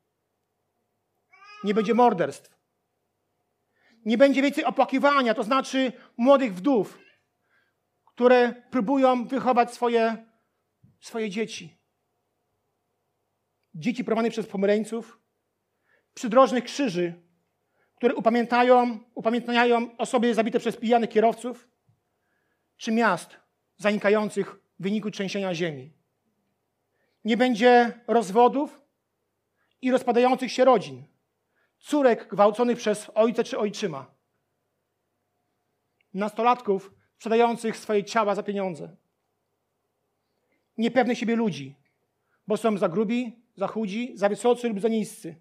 Nie 1.63 1.73
będzie 1.73 1.93
morderstw. 1.93 2.54
Nie 4.05 4.17
będzie 4.17 4.41
więcej 4.41 4.63
opłakiwania, 4.65 5.33
to 5.33 5.43
znaczy 5.43 5.91
młodych 6.17 6.55
wdów, 6.55 6.99
które 8.05 8.63
próbują 8.71 9.27
wychować 9.27 9.73
swoje, 9.73 10.25
swoje 10.99 11.29
dzieci. 11.29 11.77
Dzieci 13.73 14.03
prowadzone 14.03 14.31
przez 14.31 14.47
pomyreńców, 14.47 15.19
przydrożnych 16.13 16.63
krzyży, 16.63 17.13
które 17.95 18.15
upamiętają, 18.15 18.99
upamiętniają 19.15 19.97
osoby 19.97 20.33
zabite 20.33 20.59
przez 20.59 20.77
pijanych 20.77 21.09
kierowców, 21.09 21.67
czy 22.77 22.91
miast 22.91 23.37
zanikających 23.77 24.55
w 24.79 24.83
wyniku 24.83 25.11
trzęsienia 25.11 25.55
ziemi. 25.55 25.93
Nie 27.23 27.37
będzie 27.37 27.99
rozwodów 28.07 28.81
i 29.81 29.91
rozpadających 29.91 30.51
się 30.51 30.65
rodzin, 30.65 31.03
córek 31.85 32.27
gwałconych 32.27 32.77
przez 32.77 33.11
ojca 33.15 33.43
czy 33.43 33.57
ojczyma, 33.57 34.05
nastolatków 36.13 36.93
sprzedających 37.15 37.77
swoje 37.77 38.03
ciała 38.03 38.35
za 38.35 38.43
pieniądze, 38.43 38.95
niepewnych 40.77 41.17
siebie 41.17 41.35
ludzi, 41.35 41.75
bo 42.47 42.57
są 42.57 42.77
za 42.77 42.89
grubi, 42.89 43.43
za 43.55 43.67
chudzi, 43.67 44.11
za 44.15 44.29
wysocy 44.29 44.69
lub 44.69 44.79
za 44.79 44.87
niscy, 44.87 45.35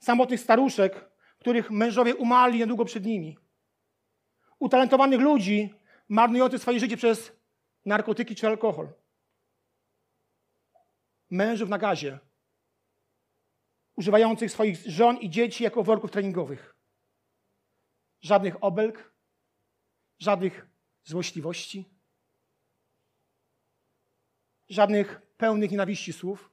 samotnych 0.00 0.40
staruszek, 0.40 1.10
których 1.38 1.70
mężowie 1.70 2.14
umarli 2.14 2.58
niedługo 2.58 2.84
przed 2.84 3.04
nimi, 3.04 3.38
utalentowanych 4.58 5.20
ludzi 5.20 5.74
marnujących 6.08 6.62
swoje 6.62 6.80
życie 6.80 6.96
przez 6.96 7.32
narkotyki 7.84 8.34
czy 8.34 8.46
alkohol, 8.46 8.88
mężów 11.30 11.68
na 11.68 11.78
gazie, 11.78 12.18
używających 14.02 14.52
swoich 14.52 14.78
żon 14.86 15.16
i 15.16 15.30
dzieci 15.30 15.64
jako 15.64 15.82
worków 15.82 16.10
treningowych. 16.10 16.74
Żadnych 18.20 18.64
obelg, 18.64 19.12
żadnych 20.18 20.66
złośliwości, 21.04 21.90
żadnych 24.68 25.20
pełnych 25.36 25.70
nienawiści 25.70 26.12
słów. 26.12 26.50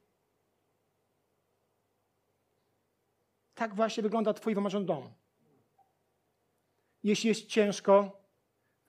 Tak 3.53 3.75
właśnie 3.75 4.03
wygląda 4.03 4.33
Twój 4.33 4.55
wymarzony 4.55 4.85
dom. 4.85 5.13
Jeśli 7.03 7.27
jest 7.29 7.47
ciężko, 7.47 8.23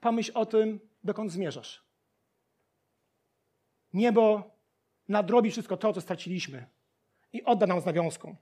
pomyśl 0.00 0.32
o 0.34 0.46
tym, 0.46 0.80
dokąd 1.04 1.32
zmierzasz. 1.32 1.84
Niebo 3.92 4.50
nadrobi 5.08 5.50
wszystko 5.50 5.76
to, 5.76 5.92
co 5.92 6.00
straciliśmy 6.00 6.68
i 7.32 7.44
odda 7.44 7.66
nam 7.66 7.80
z 7.80 7.86
nawiązką. 7.86 8.36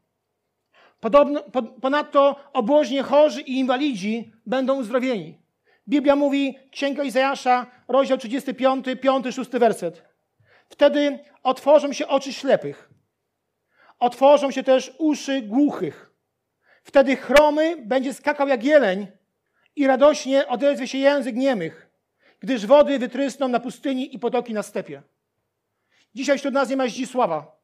Podobno, 1.01 1.43
po, 1.43 1.63
ponadto 1.63 2.37
obłożnie 2.53 3.03
chorzy 3.03 3.41
i 3.41 3.59
inwalidzi 3.59 4.33
będą 4.47 4.77
uzdrowieni. 4.77 5.39
Biblia 5.89 6.17
mówi, 6.17 6.59
Księga 6.71 7.05
Izajasza, 7.05 7.67
rozdział 7.89 8.19
35, 8.19 8.87
5, 9.01 9.35
6 9.35 9.51
werset. 9.51 10.03
Wtedy 10.69 11.19
otworzą 11.43 11.93
się 11.93 12.09
oczy 12.09 12.33
ślepych. 12.33 12.91
Otworzą 13.99 14.51
się 14.51 14.63
też 14.63 14.95
uszy 14.99 15.43
głuchych. 15.43 16.11
Wtedy 16.85 17.17
chromy 17.17 17.77
będzie 17.77 18.15
skakał 18.15 18.49
jak 18.49 18.65
jeleń 18.65 19.07
i 19.77 19.87
radośnie 19.87 20.47
odezwie 20.47 20.89
się 20.89 20.99
język 20.99 21.37
niemych, 21.37 21.91
gdyż 22.41 22.67
wody 22.67 22.99
wytrysną 22.99 23.49
na 23.49 23.61
pustyni 23.61 24.15
i 24.15 24.19
potoki 24.19 24.55
na 24.55 24.63
stepie. 24.63 25.03
Dzisiaj 26.15 26.39
wśród 26.39 26.55
nas 26.55 26.69
nie 26.69 26.77
ma 26.77 26.89
Zdzisława. 26.89 27.59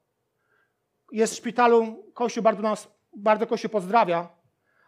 Jest 1.13 1.33
w 1.35 1.37
szpitalu, 1.37 2.05
Kościół 2.15 2.43
bardzo 2.43 2.63
nas, 2.63 2.89
bardzo 3.17 3.47
Kościół 3.47 3.71
pozdrawia. 3.71 4.29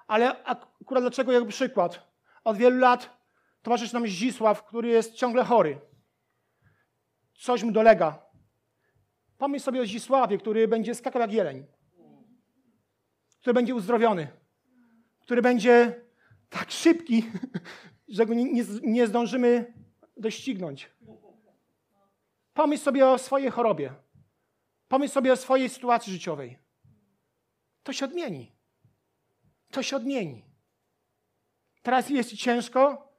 Ale 0.06 0.44
akurat 0.44 1.02
dlaczego 1.02 1.32
jego 1.32 1.46
przykład? 1.46 2.12
Od 2.44 2.56
wielu 2.56 2.78
lat 2.78 3.16
towarzyszy 3.62 3.94
nam 3.94 4.06
Zdzisław, 4.06 4.64
który 4.64 4.88
jest 4.88 5.14
ciągle 5.14 5.44
chory. 5.44 5.80
Coś 7.34 7.62
mu 7.62 7.72
dolega. 7.72 8.26
Pomyśl 9.38 9.64
sobie 9.64 9.80
o 9.80 9.84
Zdzisławie, 9.84 10.38
który 10.38 10.68
będzie 10.68 10.94
skakał 10.94 11.22
jak 11.22 11.32
jeleń. 11.32 11.66
Który 13.40 13.54
będzie 13.54 13.74
uzdrowiony. 13.74 14.28
Który 15.20 15.42
będzie 15.42 16.00
tak 16.48 16.70
szybki, 16.70 17.24
że 18.08 18.26
go 18.26 18.34
nie, 18.34 18.64
nie 18.82 19.06
zdążymy 19.06 19.74
doścignąć. 20.16 20.90
Pomyśl 22.54 22.82
sobie 22.82 23.08
o 23.08 23.18
swojej 23.18 23.50
chorobie. 23.50 23.94
Pomyśl 24.88 25.12
sobie 25.12 25.32
o 25.32 25.36
swojej 25.36 25.68
sytuacji 25.68 26.12
życiowej. 26.12 26.65
To 27.86 27.92
się 27.92 28.04
odmieni. 28.04 28.52
To 29.70 29.82
się 29.82 29.96
odmieni. 29.96 30.44
Teraz 31.82 32.10
jest 32.10 32.30
ci 32.30 32.36
ciężko. 32.36 33.12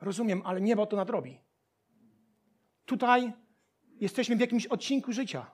Rozumiem, 0.00 0.42
ale 0.44 0.60
niebo 0.60 0.86
to 0.86 0.96
nadrobi. 0.96 1.40
Tutaj 2.84 3.32
jesteśmy 4.00 4.36
w 4.36 4.40
jakimś 4.40 4.66
odcinku 4.66 5.12
życia, 5.12 5.50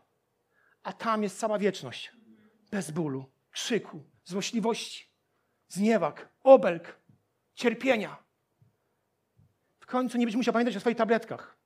a 0.83 0.93
tam 0.93 1.23
jest 1.23 1.39
cała 1.39 1.59
wieczność. 1.59 2.13
Bez 2.71 2.91
bólu, 2.91 3.25
krzyku, 3.51 4.05
złośliwości, 4.25 5.11
zniewag, 5.69 6.29
obelg, 6.43 7.01
cierpienia. 7.55 8.25
W 9.81 9.87
końcu 9.87 10.19
nie 10.19 10.27
będziesz 10.27 10.37
musiał 10.37 10.53
pamiętać 10.53 10.77
o 10.77 10.81
swoich 10.81 10.97
tabletkach. 10.97 11.58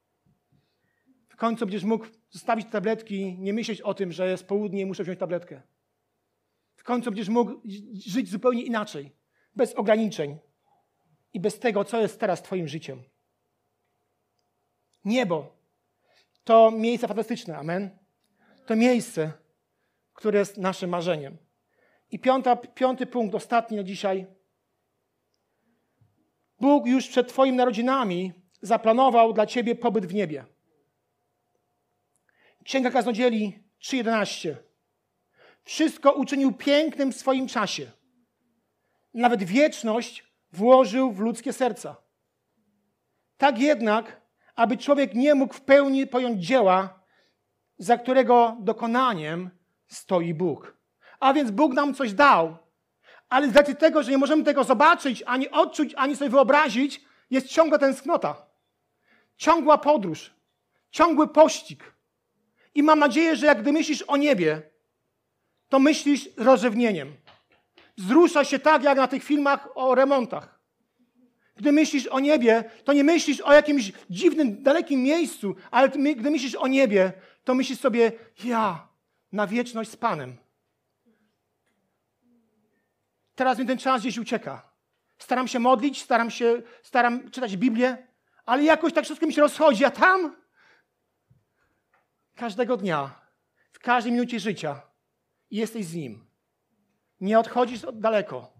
Końcu 1.42 1.66
będziesz 1.66 1.84
mógł 1.84 2.06
zostawić 2.30 2.66
tabletki, 2.70 3.36
nie 3.38 3.52
myśleć 3.52 3.80
o 3.80 3.94
tym, 3.94 4.12
że 4.12 4.30
jest 4.30 4.46
południe 4.46 4.80
i 4.80 4.86
muszę 4.86 5.04
wziąć 5.04 5.18
tabletkę. 5.18 5.62
W 6.76 6.84
końcu 6.84 7.10
będziesz 7.10 7.28
mógł 7.28 7.60
żyć 8.06 8.30
zupełnie 8.30 8.62
inaczej, 8.62 9.12
bez 9.56 9.74
ograniczeń 9.74 10.38
i 11.32 11.40
bez 11.40 11.58
tego, 11.58 11.84
co 11.84 12.00
jest 12.00 12.20
teraz 12.20 12.42
Twoim 12.42 12.68
życiem. 12.68 13.02
Niebo 15.04 15.56
to 16.44 16.70
miejsce 16.70 17.08
fantastyczne, 17.08 17.58
amen. 17.58 17.98
To 18.66 18.76
miejsce, 18.76 19.32
które 20.12 20.38
jest 20.38 20.58
naszym 20.58 20.90
marzeniem. 20.90 21.36
I 22.10 22.18
piąta, 22.18 22.56
piąty 22.56 23.06
punkt, 23.06 23.34
ostatni 23.34 23.76
na 23.76 23.82
dzisiaj. 23.82 24.26
Bóg 26.60 26.86
już 26.86 27.08
przed 27.08 27.28
Twoimi 27.28 27.56
narodzinami 27.56 28.32
zaplanował 28.60 29.32
dla 29.32 29.46
Ciebie 29.46 29.74
pobyt 29.74 30.06
w 30.06 30.14
niebie. 30.14 30.51
Księga 32.64 32.90
Kaznodzieli 32.90 33.58
3:11. 33.80 34.56
Wszystko 35.64 36.12
uczynił 36.12 36.52
pięknym 36.52 37.12
w 37.12 37.16
swoim 37.16 37.48
czasie. 37.48 37.90
Nawet 39.14 39.42
wieczność 39.42 40.24
włożył 40.52 41.12
w 41.12 41.20
ludzkie 41.20 41.52
serca. 41.52 41.96
Tak 43.36 43.58
jednak, 43.58 44.20
aby 44.54 44.76
człowiek 44.76 45.14
nie 45.14 45.34
mógł 45.34 45.54
w 45.54 45.60
pełni 45.60 46.06
pojąć 46.06 46.46
dzieła, 46.46 47.00
za 47.78 47.98
którego 47.98 48.56
dokonaniem 48.60 49.50
stoi 49.86 50.34
Bóg. 50.34 50.76
A 51.20 51.32
więc 51.32 51.50
Bóg 51.50 51.74
nam 51.74 51.94
coś 51.94 52.12
dał, 52.12 52.56
ale 53.28 53.50
z 53.50 53.56
racji 53.56 53.76
tego, 53.76 54.02
że 54.02 54.10
nie 54.10 54.18
możemy 54.18 54.44
tego 54.44 54.64
zobaczyć, 54.64 55.22
ani 55.26 55.50
odczuć, 55.50 55.94
ani 55.96 56.16
sobie 56.16 56.30
wyobrazić, 56.30 57.04
jest 57.30 57.48
ciągła 57.48 57.78
tęsknota, 57.78 58.46
ciągła 59.36 59.78
podróż, 59.78 60.34
ciągły 60.90 61.28
pościg. 61.28 61.92
I 62.74 62.82
mam 62.82 62.98
nadzieję, 62.98 63.36
że 63.36 63.46
jak 63.46 63.62
gdy 63.62 63.72
myślisz 63.72 64.02
o 64.02 64.16
niebie, 64.16 64.62
to 65.68 65.78
myślisz 65.78 66.28
z 66.34 66.38
rozrzewnieniem. 66.38 67.12
Wzrusza 67.98 68.44
się 68.44 68.58
tak, 68.58 68.82
jak 68.82 68.98
na 68.98 69.08
tych 69.08 69.24
filmach 69.24 69.68
o 69.74 69.94
remontach. 69.94 70.60
Gdy 71.56 71.72
myślisz 71.72 72.06
o 72.06 72.20
niebie, 72.20 72.64
to 72.84 72.92
nie 72.92 73.04
myślisz 73.04 73.40
o 73.40 73.52
jakimś 73.52 73.92
dziwnym, 74.10 74.62
dalekim 74.62 75.02
miejscu, 75.02 75.56
ale 75.70 75.88
gdy 75.88 76.30
myślisz 76.30 76.54
o 76.54 76.68
niebie, 76.68 77.12
to 77.44 77.54
myślisz 77.54 77.78
sobie, 77.78 78.12
ja 78.44 78.88
na 79.32 79.46
wieczność 79.46 79.90
z 79.90 79.96
Panem. 79.96 80.36
Teraz 83.34 83.58
mi 83.58 83.66
ten 83.66 83.78
czas 83.78 84.00
gdzieś 84.00 84.18
ucieka. 84.18 84.72
Staram 85.18 85.48
się 85.48 85.58
modlić, 85.58 86.02
staram 86.02 86.30
się, 86.30 86.62
staram 86.82 87.30
czytać 87.30 87.56
Biblię, 87.56 88.06
ale 88.46 88.62
jakoś 88.62 88.92
tak 88.92 89.04
wszystko 89.04 89.26
mi 89.26 89.32
się 89.32 89.40
rozchodzi, 89.40 89.84
a 89.84 89.90
tam 89.90 90.36
każdego 92.34 92.76
dnia, 92.76 93.20
w 93.72 93.78
każdej 93.78 94.12
minucie 94.12 94.40
życia 94.40 94.82
jesteś 95.50 95.86
z 95.86 95.94
Nim. 95.94 96.26
Nie 97.20 97.38
odchodzisz 97.38 97.84
od 97.84 98.00
daleko. 98.00 98.52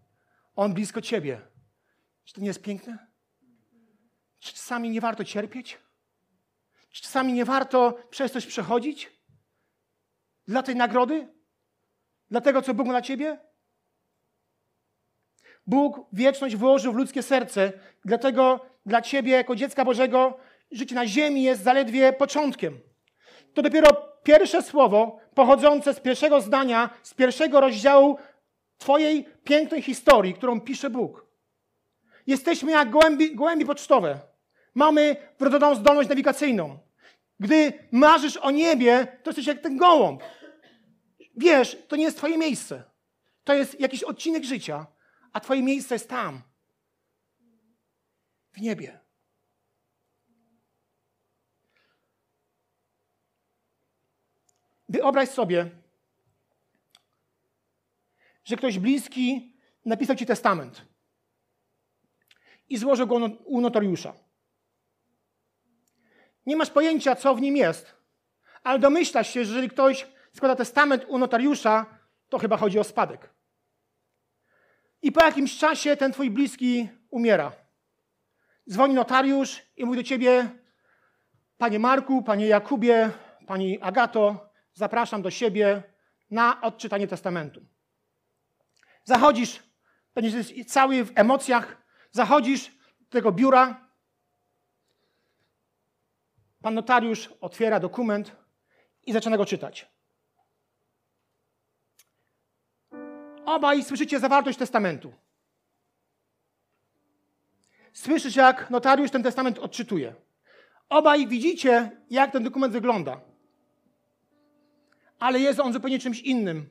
On 0.56 0.74
blisko 0.74 1.00
Ciebie. 1.00 1.40
Czy 2.24 2.35
to 2.35 2.40
nie 2.40 2.46
jest 2.46 2.62
piękne? 2.62 3.06
Czy 4.38 4.52
czasami 4.52 4.90
nie 4.90 5.00
warto 5.00 5.24
cierpieć? 5.24 5.78
Czy 6.90 7.02
czasami 7.02 7.32
nie 7.32 7.44
warto 7.44 7.98
przez 8.11 8.32
coś 8.32 8.46
przechodzić? 8.46 9.12
Dla 10.48 10.62
tej 10.62 10.76
nagrody? 10.76 11.28
Dla 12.30 12.40
tego, 12.40 12.62
co 12.62 12.74
Bóg 12.74 12.87
ma 12.87 12.92
dla 12.92 13.02
Ciebie? 13.02 13.38
Bóg 15.66 16.06
wieczność 16.12 16.56
włożył 16.56 16.92
w 16.92 16.96
ludzkie 16.96 17.22
serce, 17.22 17.72
dlatego 18.04 18.66
dla 18.87 19.02
Ciebie, 19.02 19.32
jako 19.32 19.56
dziecka 19.56 19.85
Bożego, 19.85 20.38
życie 20.70 20.94
na 20.94 21.06
ziemi 21.06 21.42
jest 21.42 21.62
zaledwie 21.62 22.12
początkiem. 22.12 22.80
To 23.54 23.62
dopiero 23.62 23.88
pierwsze 24.22 24.62
słowo 24.62 25.20
pochodzące 25.34 25.94
z 25.94 26.00
pierwszego 26.00 26.40
zdania, 26.40 26.90
z 27.02 27.14
pierwszego 27.14 27.60
rozdziału 27.60 28.18
Twojej 28.78 29.24
pięknej 29.44 29.82
historii, 29.82 30.34
którą 30.34 30.60
pisze 30.60 30.90
Bóg. 30.90 31.26
Jesteśmy 32.26 32.72
jak 32.72 32.90
gołębi, 32.90 33.36
gołębi 33.36 33.66
pocztowe. 33.66 34.20
Mamy 34.74 35.16
wrodzoną 35.38 35.74
zdolność 35.74 36.08
nawigacyjną. 36.08 36.78
Gdy 37.40 37.72
marzysz 37.92 38.36
o 38.36 38.50
niebie, 38.50 39.18
to 39.22 39.30
jesteś 39.30 39.46
jak 39.46 39.60
ten 39.60 39.76
gołąb. 39.76 40.22
Wiesz, 41.36 41.76
to 41.88 41.96
nie 41.96 42.04
jest 42.04 42.16
Twoje 42.16 42.38
miejsce. 42.38 42.84
To 43.44 43.54
jest 43.54 43.80
jakiś 43.80 44.02
odcinek 44.02 44.44
życia, 44.44 44.86
a 45.32 45.40
Twoje 45.40 45.62
miejsce 45.62 45.94
jest 45.94 46.08
tam, 46.08 46.42
w 48.52 48.60
niebie. 48.60 49.01
Wyobraź 54.92 55.28
sobie, 55.28 55.70
że 58.44 58.57
ktoś 58.57 58.78
bliski 58.78 59.57
napisał 59.85 60.16
ci 60.16 60.26
testament 60.26 60.85
i 62.68 62.78
złożył 62.78 63.07
go 63.07 63.14
u 63.44 63.61
notariusza. 63.61 64.14
Nie 66.46 66.57
masz 66.57 66.70
pojęcia, 66.70 67.16
co 67.16 67.35
w 67.35 67.40
nim 67.40 67.57
jest, 67.57 67.94
ale 68.62 68.78
domyślasz 68.78 69.31
się, 69.31 69.44
że 69.44 69.50
jeżeli 69.50 69.70
ktoś 69.70 70.07
składa 70.33 70.57
testament 70.57 71.05
u 71.09 71.18
notariusza, 71.18 71.87
to 72.28 72.38
chyba 72.38 72.57
chodzi 72.57 72.78
o 72.78 72.85
spadek. 72.85 73.31
I 75.02 75.12
po 75.12 75.24
jakimś 75.24 75.59
czasie 75.59 75.96
ten 75.96 76.12
twój 76.12 76.31
bliski 76.31 76.88
umiera. 77.11 77.52
Dzwoni 78.70 78.94
notariusz 78.94 79.62
i 79.76 79.85
mówi 79.85 79.98
do 79.98 80.05
ciebie: 80.05 80.50
Panie 81.59 81.78
Marku, 81.78 82.22
panie 82.22 82.46
Jakubie, 82.46 83.11
pani 83.46 83.81
Agato, 83.81 84.51
zapraszam 84.74 85.22
do 85.22 85.30
siebie 85.30 85.82
na 86.30 86.61
odczytanie 86.61 87.08
testamentu. 87.08 87.66
Zachodzisz, 89.04 89.62
będziesz 90.14 90.66
cały 90.66 91.04
w 91.04 91.12
emocjach, 91.14 91.76
zachodzisz 92.11 92.70
do 93.00 93.11
tego 93.11 93.32
biura. 93.32 93.88
Pan 96.62 96.74
notariusz 96.74 97.28
otwiera 97.40 97.80
dokument 97.80 98.37
i 99.06 99.12
zaczyna 99.12 99.37
go 99.37 99.46
czytać. 99.46 99.92
Obaj 103.44 103.82
słyszycie 103.82 104.20
zawartość 104.20 104.58
testamentu. 104.58 105.12
Słyszysz, 107.92 108.37
jak 108.37 108.70
notariusz 108.70 109.11
ten 109.11 109.22
testament 109.22 109.58
odczytuje. 109.58 110.14
Obaj 110.88 111.26
widzicie, 111.26 111.90
jak 112.11 112.32
ten 112.32 112.42
dokument 112.44 112.72
wygląda. 112.72 113.31
Ale 115.22 115.40
jest 115.40 115.61
on 115.61 115.72
zupełnie 115.72 115.98
czymś 115.98 116.20
innym. 116.20 116.68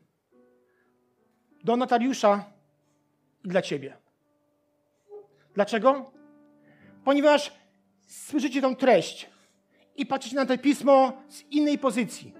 Do 1.64 1.78
notariusza 1.78 2.46
i 3.44 3.48
dla 3.48 3.62
ciebie. 3.62 3.98
Dlaczego? 5.54 6.12
Ponieważ 7.04 7.54
słyszycie 8.08 8.62
tą 8.62 8.76
treść 8.76 9.30
i 9.96 10.06
patrzycie 10.06 10.36
na 10.36 10.46
to 10.46 10.58
pismo 10.58 11.24
z 11.28 11.42
innej 11.42 11.78
pozycji. 11.78 12.34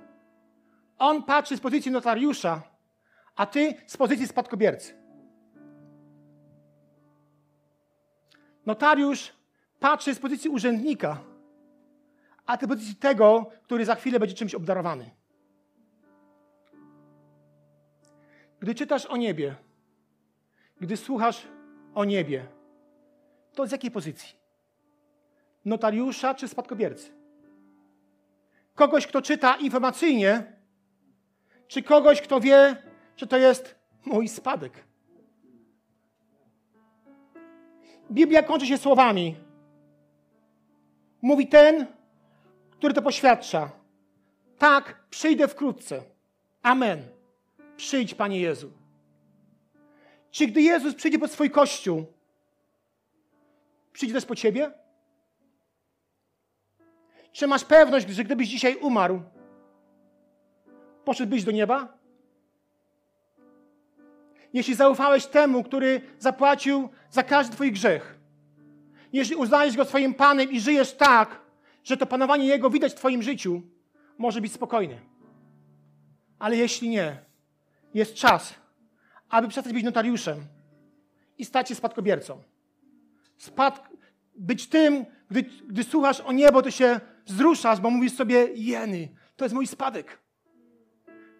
On 0.98 1.24
patrzy 1.24 1.58
z 1.58 1.60
pozycji 1.60 1.92
notariusza, 1.92 2.62
a 3.36 3.46
ty 3.46 3.74
z 3.88 3.98
pozycji 3.98 4.28
spadkobiercy. 4.28 4.94
Notariusz 8.66 9.34
patrzy 9.80 10.16
z 10.16 10.20
pozycji 10.20 10.50
urzędnika, 10.50 11.24
a 12.46 12.58
ty 12.58 12.66
z 12.66 12.70
pozycji 12.70 12.96
tego, 12.96 13.50
który 13.64 13.86
za 13.86 13.96
chwilę 13.96 14.20
będzie 14.20 14.36
czymś 14.36 14.56
obdarowany. 14.56 15.21
Gdy 18.62 18.76
czytasz 18.76 19.06
o 19.06 19.18
niebie, 19.18 19.56
gdy 20.82 20.98
słuchasz 20.98 21.48
o 21.96 22.06
niebie, 22.06 22.46
to 23.54 23.68
z 23.68 23.72
jakiej 23.72 23.92
pozycji? 23.92 24.36
Notariusza 25.66 26.36
czy 26.36 26.48
spadkobiercy? 26.48 27.12
Kogoś, 28.76 29.08
kto 29.08 29.22
czyta 29.22 29.56
informacyjnie, 29.56 30.44
czy 31.68 31.84
kogoś, 31.84 32.22
kto 32.22 32.40
wie, 32.40 32.76
że 33.18 33.28
to 33.28 33.38
jest 33.38 33.76
mój 34.06 34.28
spadek? 34.28 34.84
Biblia 38.12 38.44
kończy 38.44 38.66
się 38.68 38.78
słowami. 38.78 39.36
Mówi 41.22 41.48
ten, 41.48 41.88
który 42.72 42.94
to 42.94 43.02
poświadcza. 43.02 43.70
Tak, 44.58 45.04
przyjdę 45.10 45.48
wkrótce. 45.48 46.04
Amen. 46.64 47.21
Przyjdź, 47.82 48.16
Panie 48.16 48.40
Jezu. 48.40 48.72
Czy 50.32 50.48
gdy 50.48 50.62
Jezus 50.62 50.96
przyjdzie 50.96 51.20
pod 51.20 51.32
swój 51.32 51.52
kościół, 51.52 52.06
przyjdzie 53.94 54.14
też 54.14 54.26
po 54.26 54.36
ciebie? 54.36 54.72
Czy 57.32 57.48
masz 57.48 57.66
pewność, 57.66 58.10
że 58.10 58.24
gdybyś 58.24 58.48
dzisiaj 58.48 58.76
umarł, 58.76 59.22
poszedłbyś 61.06 61.44
do 61.44 61.52
nieba? 61.52 61.98
Jeśli 64.54 64.76
zaufałeś 64.76 65.26
temu, 65.26 65.64
który 65.64 66.02
zapłacił 66.20 66.90
za 67.10 67.24
każdy 67.24 67.56
Twój 67.56 67.72
grzech, 67.72 68.20
jeśli 69.14 69.36
uznajesz 69.36 69.78
Go 69.78 69.86
swoim 69.86 70.14
Panem 70.14 70.52
i 70.52 70.60
żyjesz 70.60 70.94
tak, 70.94 71.42
że 71.84 71.98
to 71.98 72.06
panowanie 72.06 72.46
Jego 72.46 72.70
widać 72.70 72.92
w 72.92 72.96
Twoim 72.96 73.24
życiu, 73.24 73.62
może 74.18 74.42
być 74.42 74.54
spokojny. 74.54 75.00
Ale 76.40 76.58
jeśli 76.58 76.90
nie, 76.90 77.31
jest 77.94 78.14
czas, 78.14 78.56
aby 79.30 79.48
przestać 79.48 79.74
być 79.74 79.84
notariuszem 79.84 80.46
i 81.38 81.46
stać 81.46 81.70
się 81.70 81.76
spadkobiercą. 81.76 82.44
Spad... 83.38 83.92
Być 84.36 84.68
tym, 84.68 85.06
gdy, 85.30 85.44
gdy 85.44 85.84
słuchasz 85.84 86.20
o 86.20 86.32
niebo, 86.32 86.62
to 86.62 86.72
się 86.72 87.00
wzruszasz, 87.26 87.80
bo 87.80 87.90
mówisz 87.90 88.14
sobie, 88.14 88.48
jeny, 88.56 89.10
to 89.36 89.46
jest 89.46 89.56
mój 89.56 89.68
spadek. 89.68 90.20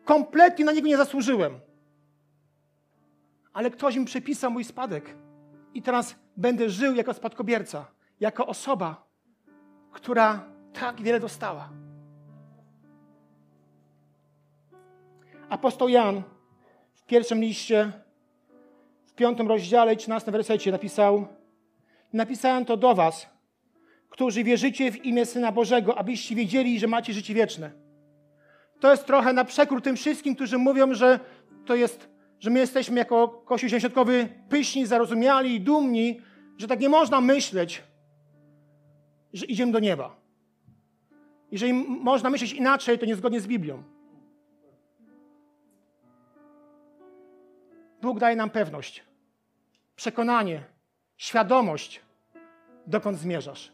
Kompletnie 0.06 0.66
na 0.66 0.72
niego 0.72 0.88
nie 0.88 0.98
zasłużyłem. 0.98 1.60
Ale 3.54 3.72
ktoś 3.72 3.96
mi 3.96 4.06
przepisał 4.06 4.52
mój 4.52 4.64
spadek. 4.64 5.16
I 5.74 5.82
teraz 5.82 6.16
będę 6.38 6.70
żył 6.70 6.96
jako 6.96 7.14
spadkobierca, 7.14 7.86
jako 8.20 8.48
osoba, 8.48 9.08
która 9.92 10.46
tak 10.74 11.02
wiele 11.02 11.20
dostała. 11.20 11.70
Apostoł 15.50 15.90
Jan 15.90 16.24
pierwszym 17.12 17.42
liście, 17.42 17.92
w 19.06 19.14
piątym 19.14 19.48
rozdziale 19.48 19.94
i 19.94 19.98
trzynastym 19.98 20.32
wersecie 20.32 20.72
napisał 20.72 21.28
Napisałem 22.14 22.66
to 22.66 22.78
do 22.78 22.96
was, 22.96 23.30
którzy 24.10 24.44
wierzycie 24.44 24.92
w 24.92 25.06
imię 25.06 25.26
Syna 25.26 25.52
Bożego, 25.52 25.98
abyście 25.98 26.36
wiedzieli, 26.36 26.80
że 26.80 26.88
macie 26.88 27.14
życie 27.14 27.34
wieczne. 27.34 27.72
To 28.80 28.92
jest 28.92 29.06
trochę 29.06 29.34
na 29.34 29.46
przekór 29.46 29.82
tym 29.82 29.96
wszystkim, 29.96 30.36
którzy 30.36 30.58
mówią, 30.58 30.94
że 30.94 31.20
to 31.66 31.76
jest, 31.76 32.10
że 32.40 32.50
my 32.50 32.60
jesteśmy 32.60 32.98
jako 32.98 33.28
Kościół 33.28 33.70
Świątkowy 33.70 34.30
pyszni, 34.50 34.86
zarozumiali 34.86 35.56
i 35.56 35.62
dumni, 35.62 36.22
że 36.58 36.68
tak 36.68 36.80
nie 36.80 36.90
można 36.90 37.22
myśleć, 37.22 37.84
że 39.34 39.46
idziemy 39.46 39.72
do 39.72 39.80
nieba. 39.80 40.16
Jeżeli 41.52 41.74
można 41.74 42.30
myśleć 42.30 42.54
inaczej, 42.54 43.00
to 43.00 43.06
niezgodnie 43.06 43.40
z 43.42 43.48
Biblią. 43.48 43.84
Bóg 48.02 48.20
daje 48.20 48.36
nam 48.36 48.50
pewność, 48.50 49.04
przekonanie, 49.96 50.64
świadomość, 51.18 52.02
dokąd 52.88 53.18
zmierzasz. 53.18 53.72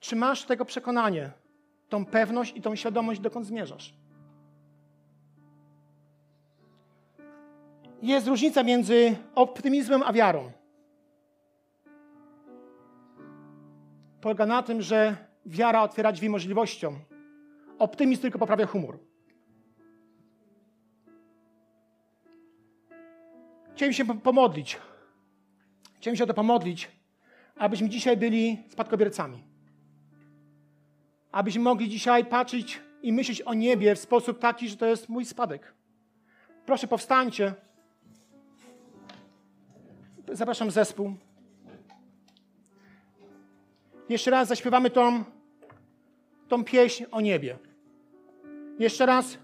Czy 0.00 0.16
masz 0.16 0.44
tego 0.44 0.64
przekonanie, 0.64 1.30
tą 1.88 2.06
pewność 2.06 2.56
i 2.56 2.62
tą 2.62 2.76
świadomość, 2.76 3.20
dokąd 3.20 3.46
zmierzasz? 3.46 3.94
Jest 8.02 8.26
różnica 8.26 8.62
między 8.62 9.16
optymizmem 9.34 10.02
a 10.02 10.12
wiarą. 10.12 10.52
Polega 14.20 14.46
na 14.46 14.62
tym, 14.62 14.82
że 14.82 15.16
wiara 15.46 15.82
otwiera 15.82 16.12
drzwi 16.12 16.28
możliwościom. 16.28 16.98
Optymizm 17.78 18.22
tylko 18.22 18.38
poprawia 18.38 18.66
humor. 18.66 18.98
Chciałem 23.74 23.92
się 23.92 24.04
pomodlić. 24.20 24.78
Chciałem 25.96 26.16
się 26.16 26.24
o 26.24 26.26
to 26.26 26.34
pomodlić, 26.34 26.90
abyśmy 27.56 27.88
dzisiaj 27.88 28.16
byli 28.16 28.58
spadkobiercami. 28.68 29.44
Abyśmy 31.32 31.62
mogli 31.62 31.88
dzisiaj 31.88 32.24
patrzeć 32.24 32.80
i 33.02 33.12
myśleć 33.12 33.42
o 33.42 33.54
niebie 33.54 33.94
w 33.94 33.98
sposób 33.98 34.38
taki, 34.38 34.68
że 34.68 34.76
to 34.76 34.86
jest 34.86 35.08
mój 35.08 35.24
spadek. 35.24 35.74
Proszę, 36.66 36.86
powstańcie. 36.86 37.54
Zapraszam 40.32 40.70
zespół. 40.70 41.14
Jeszcze 44.08 44.30
raz 44.30 44.48
zaśpiewamy 44.48 44.90
tą, 44.90 45.24
tą 46.48 46.64
pieśń 46.64 47.04
o 47.10 47.20
niebie. 47.20 47.58
Jeszcze 48.78 49.06
raz 49.06 49.38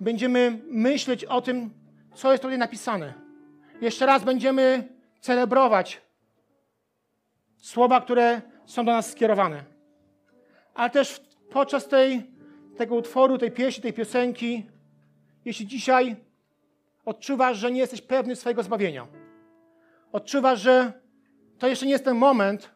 będziemy 0.00 0.62
myśleć 0.70 1.24
o 1.24 1.42
tym, 1.42 1.70
co 2.14 2.32
jest 2.32 2.42
tutaj 2.42 2.58
napisane. 2.58 3.27
Jeszcze 3.80 4.06
raz 4.06 4.24
będziemy 4.24 4.88
celebrować 5.20 6.00
słowa, 7.58 8.00
które 8.00 8.42
są 8.66 8.84
do 8.84 8.92
nas 8.92 9.10
skierowane. 9.10 9.64
Ale 10.74 10.90
też 10.90 11.20
podczas 11.50 11.88
tej, 11.88 12.30
tego 12.76 12.94
utworu, 12.94 13.38
tej 13.38 13.50
pieśni, 13.50 13.82
tej 13.82 13.92
piosenki, 13.92 14.66
jeśli 15.44 15.66
dzisiaj 15.66 16.16
odczuwasz, 17.04 17.58
że 17.58 17.72
nie 17.72 17.80
jesteś 17.80 18.02
pewny 18.02 18.36
swojego 18.36 18.62
zbawienia, 18.62 19.06
odczuwasz, 20.12 20.60
że 20.60 20.92
to 21.58 21.68
jeszcze 21.68 21.86
nie 21.86 21.92
jest 21.92 22.04
ten 22.04 22.16
moment, 22.16 22.70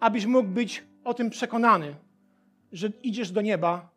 abyś 0.00 0.26
mógł 0.26 0.48
być 0.48 0.84
o 1.04 1.14
tym 1.14 1.30
przekonany, 1.30 1.94
że 2.72 2.88
idziesz 3.02 3.30
do 3.30 3.40
nieba, 3.40 3.88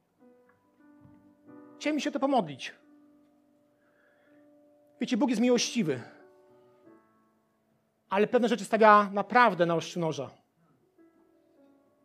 chciałem 1.79 1.99
się 1.99 2.11
to 2.11 2.19
pomodlić. 2.19 2.73
Wiecie, 5.01 5.17
Bóg 5.17 5.29
jest 5.29 5.41
miłościwy, 5.41 6.01
ale 8.10 8.27
pewne 8.27 8.49
rzeczy 8.49 8.65
stawia 8.65 9.10
naprawdę 9.13 9.65
na 9.65 9.75
ostrzu 9.75 9.99
noża. 9.99 10.29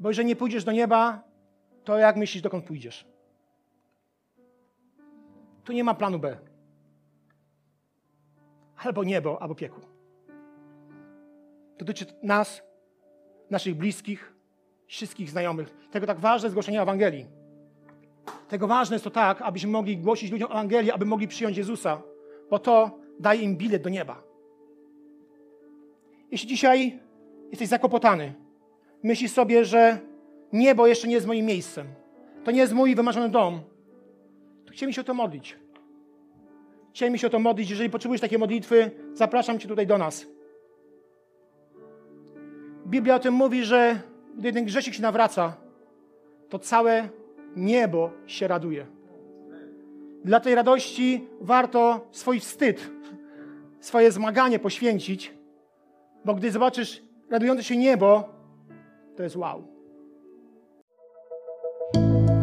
Bo 0.01 0.11
jeżeli 0.11 0.29
nie 0.29 0.37
pójdziesz 0.37 0.65
do 0.65 0.73
nieba, 0.73 1.23
to 1.85 1.99
jak 1.99 2.17
myślisz, 2.17 2.43
dokąd 2.43 2.65
pójdziesz? 2.65 3.07
Tu 5.65 5.73
nie 5.73 5.85
ma 5.85 5.95
planu 5.95 6.19
B. 6.19 6.39
Albo 8.77 9.05
niebo, 9.05 9.43
albo 9.43 9.55
piekło. 9.55 9.85
Dotyczy 11.79 12.07
nas, 12.23 12.63
naszych 13.51 13.75
bliskich, 13.75 14.35
wszystkich 14.87 15.31
znajomych. 15.31 15.77
Tego 15.91 16.07
tak 16.07 16.21
ważne 16.21 16.47
jest 16.47 16.55
głoszenie 16.55 16.83
Ewangelii. 16.83 17.27
Tego 18.49 18.67
ważne 18.67 18.95
jest 18.95 19.05
to 19.05 19.11
tak, 19.11 19.43
abyśmy 19.43 19.71
mogli 19.71 19.99
głosić 19.99 20.31
ludziom 20.31 20.51
Ewangelię, 20.53 20.95
aby 20.95 21.07
mogli 21.07 21.29
przyjąć 21.29 21.57
Jezusa, 21.57 22.03
bo 22.51 22.59
to 22.59 22.99
daje 23.21 23.43
im 23.43 23.57
bilet 23.57 23.83
do 23.83 23.91
nieba. 23.91 24.23
Jeśli 26.31 26.49
dzisiaj 26.49 26.99
jesteś 27.51 27.69
zakłopotany, 27.69 28.35
myślisz 29.03 29.33
sobie, 29.33 29.65
że 29.65 29.99
niebo 30.53 30.87
jeszcze 30.87 31.09
nie 31.09 31.15
jest 31.15 31.27
moim 31.27 31.47
miejscem, 31.47 31.87
to 32.45 32.51
nie 32.51 32.61
jest 32.61 32.73
mój 32.73 32.95
wymarzony 32.95 33.29
dom, 33.29 33.61
to 34.67 34.73
chciałem 34.73 34.93
się 34.93 35.01
o 35.01 35.05
to 35.05 35.15
modlić. 35.15 35.57
Chciałem 36.95 37.19
się 37.19 37.27
o 37.27 37.31
to 37.31 37.39
modlić. 37.39 37.71
Jeżeli 37.71 37.91
potrzebujesz 37.91 38.21
takiej 38.21 38.39
modlitwy, 38.39 38.91
zapraszam 39.15 39.59
Cię 39.59 39.69
tutaj 39.69 39.87
do 39.87 39.99
nas. 39.99 40.27
Biblia 42.87 43.15
o 43.15 43.19
tym 43.19 43.35
mówi, 43.35 43.65
że 43.65 44.01
gdy 44.37 44.49
jeden 44.49 44.65
grzesznik 44.65 44.95
się 44.95 45.03
nawraca, 45.03 45.57
to 46.49 46.59
całe 46.59 47.09
niebo 47.57 48.11
się 48.27 48.49
raduje. 48.49 48.87
Dla 50.25 50.41
tej 50.41 50.55
radości 50.55 51.29
warto 51.41 52.07
swój 52.11 52.41
wstyd, 52.41 52.91
swoje 53.81 54.13
zmaganie 54.13 54.59
poświęcić, 54.59 55.35
bo 56.25 56.35
gdy 56.35 56.51
zobaczysz 56.51 57.03
radujące 57.31 57.65
się 57.65 57.77
niebo, 57.77 58.29
to 59.17 59.23
jest 59.23 59.37
wow. 59.37 59.65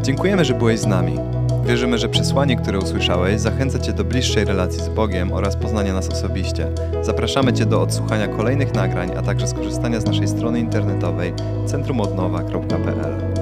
Dziękujemy, 0.01 0.45
że 0.45 0.53
byłeś 0.53 0.79
z 0.79 0.85
nami. 0.85 1.17
Wierzymy, 1.63 1.97
że 1.97 2.09
przesłanie, 2.09 2.55
które 2.55 2.79
usłyszałeś, 2.79 3.39
zachęca 3.39 3.79
Cię 3.79 3.93
do 3.93 4.03
bliższej 4.03 4.45
relacji 4.45 4.81
z 4.81 4.89
Bogiem 4.89 5.33
oraz 5.33 5.55
poznania 5.55 5.93
nas 5.93 6.09
osobiście. 6.09 6.67
Zapraszamy 7.01 7.53
Cię 7.53 7.65
do 7.65 7.81
odsłuchania 7.81 8.27
kolejnych 8.27 8.73
nagrań, 8.73 9.11
a 9.17 9.21
także 9.21 9.47
skorzystania 9.47 9.99
z 9.99 10.05
naszej 10.05 10.27
strony 10.27 10.59
internetowej 10.59 11.33
centrumodnowa.pl. 11.65 13.36